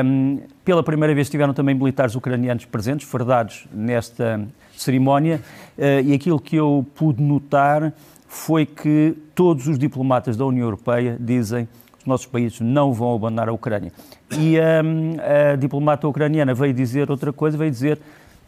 Um, 0.04 0.42
pela 0.64 0.84
primeira 0.84 1.14
vez 1.16 1.28
estiveram 1.28 1.54
também 1.54 1.74
militares 1.74 2.16
ucranianos 2.16 2.66
presentes, 2.66 3.10
verdados 3.10 3.66
nesta 3.72 4.46
cerimónia, 4.76 5.42
uh, 5.78 6.02
e 6.04 6.14
aquilo 6.14 6.40
que 6.40 6.58
eu 6.58 6.86
pude 6.96 7.24
notar 7.24 7.94
foi 8.28 8.66
que 8.66 9.16
todos 9.34 9.68
os 9.68 9.80
diplomatas 9.80 10.36
da 10.36 10.46
União 10.46 10.66
Europeia 10.66 11.18
dizem 11.20 11.66
que 11.66 12.00
os 12.00 12.06
nossos 12.06 12.26
países 12.26 12.60
não 12.60 12.92
vão 12.92 13.16
abandonar 13.16 13.48
a 13.48 13.54
Ucrânia. 13.54 13.94
E 14.32 14.58
um, 14.60 15.16
a 15.54 15.56
diplomata 15.56 16.08
ucraniana 16.08 16.54
veio 16.54 16.74
dizer 16.74 17.10
outra 17.10 17.32
coisa, 17.32 17.58
veio 17.58 17.72
dizer 17.72 18.00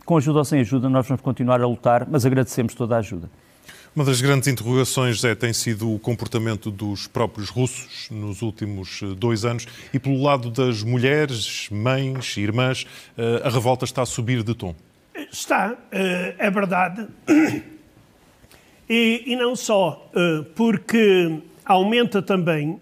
com 0.05 0.17
ajuda 0.17 0.39
ou 0.39 0.45
sem 0.45 0.61
ajuda, 0.61 0.89
nós 0.89 1.07
vamos 1.07 1.21
continuar 1.21 1.61
a 1.61 1.67
lutar, 1.67 2.07
mas 2.09 2.25
agradecemos 2.25 2.73
toda 2.73 2.95
a 2.95 2.99
ajuda. 2.99 3.29
Uma 3.97 4.05
das 4.05 4.21
grandes 4.21 4.47
interrogações 4.47 5.23
é, 5.23 5.33
tem 5.33 5.51
sido 5.51 5.91
o 5.91 5.97
comportamento 5.97 6.69
dos 6.69 7.07
próprios 7.07 7.49
russos 7.49 8.07
nos 8.11 8.43
últimos 8.43 9.01
eh, 9.01 9.07
dois 9.17 9.43
anos 9.43 9.65
e 9.91 9.97
pelo 9.97 10.21
lado 10.21 10.51
das 10.51 10.83
mulheres, 10.83 11.67
mães, 11.71 12.37
irmãs, 12.37 12.85
eh, 13.17 13.41
a 13.43 13.49
revolta 13.49 13.85
está 13.85 14.03
a 14.03 14.05
subir 14.05 14.43
de 14.43 14.53
tom. 14.53 14.75
Está, 15.31 15.75
eh, 15.91 16.35
é 16.37 16.51
verdade. 16.51 17.07
E, 18.87 19.23
e 19.25 19.35
não 19.35 19.53
só, 19.53 20.09
porque 20.55 21.41
aumenta 21.65 22.21
também 22.21 22.79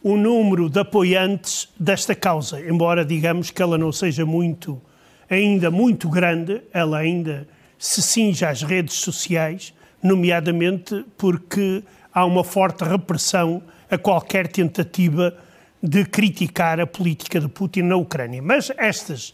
o 0.00 0.16
número 0.16 0.70
de 0.70 0.78
apoiantes 0.78 1.68
desta 1.76 2.14
causa, 2.14 2.60
embora 2.60 3.04
digamos 3.04 3.50
que 3.50 3.60
ela 3.60 3.76
não 3.76 3.90
seja 3.90 4.24
muito 4.24 4.80
ainda 5.28 5.72
muito 5.72 6.08
grande, 6.08 6.62
ela 6.72 6.98
ainda 6.98 7.48
se 7.76 8.00
cinge 8.00 8.44
às 8.44 8.62
redes 8.62 8.94
sociais, 8.94 9.74
nomeadamente 10.04 11.04
porque 11.16 11.82
há 12.12 12.24
uma 12.26 12.44
forte 12.44 12.84
repressão 12.84 13.62
a 13.90 13.96
qualquer 13.96 14.46
tentativa 14.46 15.34
de 15.82 16.04
criticar 16.04 16.78
a 16.78 16.86
política 16.86 17.40
de 17.40 17.48
Putin 17.48 17.82
na 17.82 17.96
Ucrânia. 17.96 18.42
Mas 18.42 18.70
estas 18.76 19.32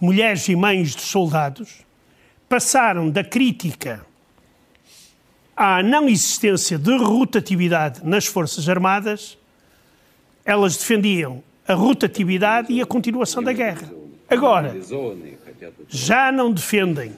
mulheres 0.00 0.48
e 0.48 0.54
mães 0.56 0.94
de 0.94 1.02
soldados 1.02 1.84
passaram 2.48 3.10
da 3.10 3.24
crítica 3.24 4.04
à 5.56 5.82
não 5.82 6.08
existência 6.08 6.78
de 6.78 6.96
rotatividade 6.96 8.00
nas 8.04 8.26
Forças 8.26 8.68
Armadas, 8.68 9.36
elas 10.44 10.76
defendiam 10.76 11.42
a 11.66 11.74
rotatividade 11.74 12.72
e 12.72 12.80
a 12.80 12.86
continuação 12.86 13.42
da 13.42 13.52
guerra. 13.52 13.90
Agora, 14.28 14.74
já 15.88 16.32
não 16.32 16.52
defendem, 16.52 17.12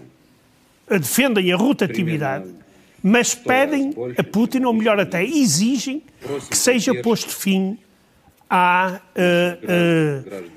defendem 0.88 1.52
a 1.52 1.56
rotatividade, 1.56 2.63
mas 3.06 3.34
pedem 3.34 3.92
a 4.16 4.24
Putin, 4.24 4.64
ou 4.64 4.72
melhor 4.72 4.98
até 4.98 5.22
exigem, 5.22 6.02
que 6.48 6.56
seja 6.56 7.02
posto 7.02 7.28
fim 7.28 7.78
à, 8.48 8.98
uh, 9.14 10.32
uh, 10.32 10.50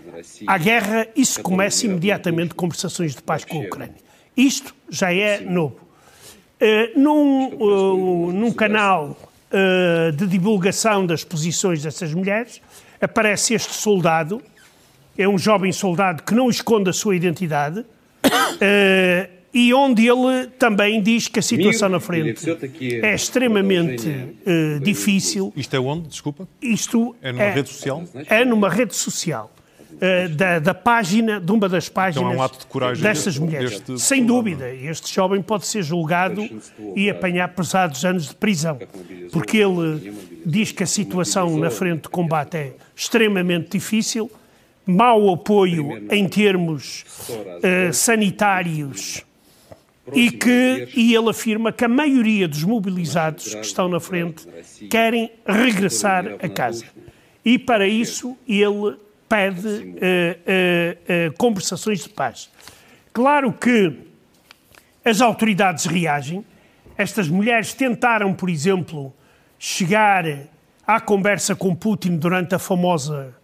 à 0.48 0.58
guerra 0.58 1.10
e 1.14 1.26
se 1.26 1.42
comece 1.42 1.88
imediatamente 1.88 2.56
conversações 2.56 3.14
de 3.14 3.22
paz 3.22 3.44
com 3.44 3.60
a 3.60 3.66
Ucrânia. 3.66 3.98
Isto 4.38 4.74
já 4.90 5.14
é 5.14 5.42
novo. 5.42 5.76
Uh, 6.62 6.98
num, 6.98 8.32
num 8.32 8.54
canal 8.54 9.18
de 10.18 10.28
divulgação 10.28 11.06
das 11.06 11.24
posições 11.24 11.82
dessas 11.82 12.14
mulheres, 12.14 12.62
aparece 13.02 13.54
este 13.54 13.74
soldado. 13.74 14.42
É 15.18 15.28
um 15.28 15.38
jovem 15.38 15.72
soldado 15.72 16.24
que 16.24 16.34
não 16.34 16.50
esconde 16.50 16.90
a 16.90 16.94
sua 16.94 17.16
identidade 17.16 17.86
e 19.58 19.74
onde 19.74 20.08
ele 20.08 20.46
também 20.60 21.02
diz 21.02 21.28
que 21.28 21.39
a 21.39 21.41
situação 21.41 21.89
na 21.89 22.00
frente 22.00 22.46
é 23.02 23.15
extremamente 23.15 24.08
uh, 24.08 24.80
difícil. 24.80 25.52
Isto 25.56 25.76
é 25.76 25.80
onde, 25.80 26.10
desculpa? 26.10 26.48
Isto 26.62 27.15
é 27.24 27.32
numa 27.32 27.43
é, 27.43 27.54
rede 27.56 27.70
social? 27.70 28.04
É 28.30 28.46
numa 28.46 28.70
rede 28.70 28.96
social. 28.96 29.52
Uh, 29.93 30.30
da, 30.30 30.60
da, 30.60 30.76
página, 30.76 31.39
de 31.39 31.52
uma 31.52 31.67
das 31.67 31.89
páginas 31.89 32.17
então 32.17 32.34
é 32.34 32.38
um 32.38 32.43
ato 32.43 32.60
de 32.60 32.67
coragem 32.67 33.02
destas 33.02 33.39
mulheres. 33.39 33.80
Deste... 33.80 34.00
Sem 34.00 34.24
dúvida, 34.24 34.72
este 34.72 35.12
jovem 35.12 35.41
pode 35.41 35.65
ser 35.65 35.82
julgado 35.82 36.48
e 36.96 37.10
apanhar 37.10 37.48
pesados 37.48 38.06
anos 38.06 38.28
de 38.28 38.36
prisão, 38.36 38.78
porque 39.32 39.58
ele 39.58 40.13
diz 40.46 40.72
que 40.72 40.84
a 40.84 40.88
situação 40.88 41.58
na 41.58 41.72
frente 41.72 42.04
de 42.04 42.10
combate 42.10 42.58
é 42.58 42.74
extremamente 42.96 43.72
difícil 43.72 44.30
mau 44.86 45.34
apoio 45.34 46.06
em 46.12 46.30
termos 46.30 47.04
uh, 47.28 47.91
sanitários 47.91 49.26
e 50.13 50.32
que 50.32 50.89
e 50.96 51.13
ele 51.13 51.30
afirma 51.30 51.72
que 51.72 51.84
a 51.86 51.88
maioria 51.88 52.48
dos 52.48 52.63
mobilizados 52.63 53.54
que 53.54 53.65
estão 53.65 53.88
na 53.88 54.00
frente 54.00 54.48
querem 54.89 55.32
regressar 55.46 56.26
a 56.41 56.50
casa. 56.50 56.86
E 57.43 57.58
para 57.58 57.88
isso 57.88 58.38
ele 58.48 58.98
pede 59.28 59.67
uh, 59.67 61.30
uh, 61.30 61.38
conversações 61.38 62.04
de 62.04 62.10
paz. 62.10 62.50
Claro 63.13 63.52
que 63.52 63.93
as 65.04 65.22
autoridades 65.22 65.86
reagem. 65.86 66.46
Estas 66.98 67.30
mulheres 67.30 67.74
tentaram, 67.74 68.34
por 68.34 68.50
exemplo, 68.50 69.13
chegar 69.60 70.26
à 70.86 71.00
conversa 71.00 71.56
com 71.56 71.76
Putin 71.76 72.17
durante 72.17 72.56
a 72.56 72.60
famosa 72.60 73.36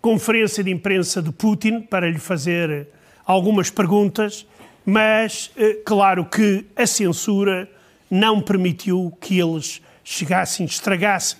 conferência 0.00 0.62
de 0.62 0.70
imprensa 0.70 1.20
de 1.20 1.32
Putin 1.32 1.80
para 1.80 2.08
lhe 2.08 2.18
fazer 2.18 2.88
algumas 3.24 3.70
perguntas, 3.70 4.46
mas 4.86 5.50
eh, 5.56 5.82
claro 5.84 6.24
que 6.24 6.64
a 6.76 6.86
censura 6.86 7.68
não 8.08 8.40
permitiu 8.40 9.12
que 9.20 9.40
eles 9.40 9.82
chegassem, 10.04 10.64
estragassem, 10.64 11.38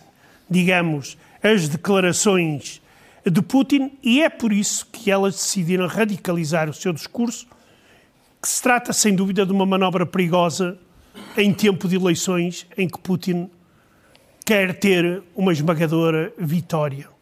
digamos, 0.50 1.16
as 1.40 1.68
declarações 1.68 2.82
de 3.24 3.40
Putin 3.40 3.92
e 4.02 4.20
é 4.20 4.28
por 4.28 4.52
isso 4.52 4.84
que 4.86 5.12
elas 5.12 5.34
decidiram 5.34 5.86
radicalizar 5.86 6.68
o 6.68 6.74
seu 6.74 6.92
discurso, 6.92 7.46
que 8.42 8.48
se 8.48 8.60
trata 8.60 8.92
sem 8.92 9.14
dúvida 9.14 9.46
de 9.46 9.52
uma 9.52 9.64
manobra 9.64 10.04
perigosa 10.04 10.76
em 11.36 11.54
tempo 11.54 11.86
de 11.86 11.94
eleições 11.94 12.66
em 12.76 12.88
que 12.88 12.98
Putin 12.98 13.48
quer 14.44 14.78
ter 14.78 15.22
uma 15.36 15.52
esmagadora 15.52 16.32
vitória. 16.36 17.15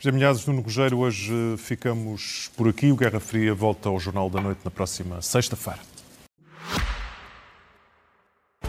José 0.00 0.12
Milhazes, 0.12 0.46
Nuno 0.46 0.62
Rogério, 0.62 0.98
hoje 0.98 1.32
ficamos 1.58 2.52
por 2.56 2.68
aqui. 2.68 2.92
O 2.92 2.96
Guerra 2.96 3.18
Fria 3.18 3.52
volta 3.52 3.88
ao 3.88 3.98
Jornal 3.98 4.30
da 4.30 4.40
Noite 4.40 4.60
na 4.64 4.70
próxima 4.70 5.20
sexta-feira. 5.20 5.80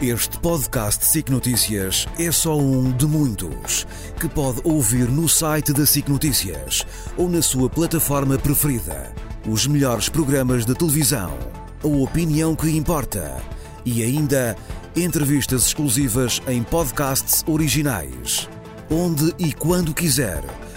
Este 0.02 0.40
podcast 0.40 1.04
SIC 1.04 1.30
Notícias 1.30 2.08
é 2.18 2.32
só 2.32 2.58
um 2.58 2.90
de 2.90 3.06
muitos 3.06 3.86
que 4.18 4.28
pode 4.28 4.60
ouvir 4.64 5.08
no 5.08 5.28
site 5.28 5.72
da 5.72 5.86
SIC 5.86 6.08
Notícias 6.08 6.84
ou 7.16 7.28
na 7.28 7.42
sua 7.42 7.70
plataforma 7.70 8.36
preferida. 8.36 9.14
Os 9.48 9.68
melhores 9.68 10.08
programas 10.08 10.66
de 10.66 10.74
televisão, 10.74 11.38
a 11.84 11.86
opinião 11.86 12.56
que 12.56 12.76
importa 12.76 13.40
e 13.84 14.02
ainda 14.02 14.56
entrevistas 14.96 15.66
exclusivas 15.66 16.42
em 16.48 16.64
podcasts 16.64 17.44
originais. 17.46 18.48
Onde 18.90 19.32
e 19.38 19.52
quando 19.52 19.94
quiser 19.94 20.42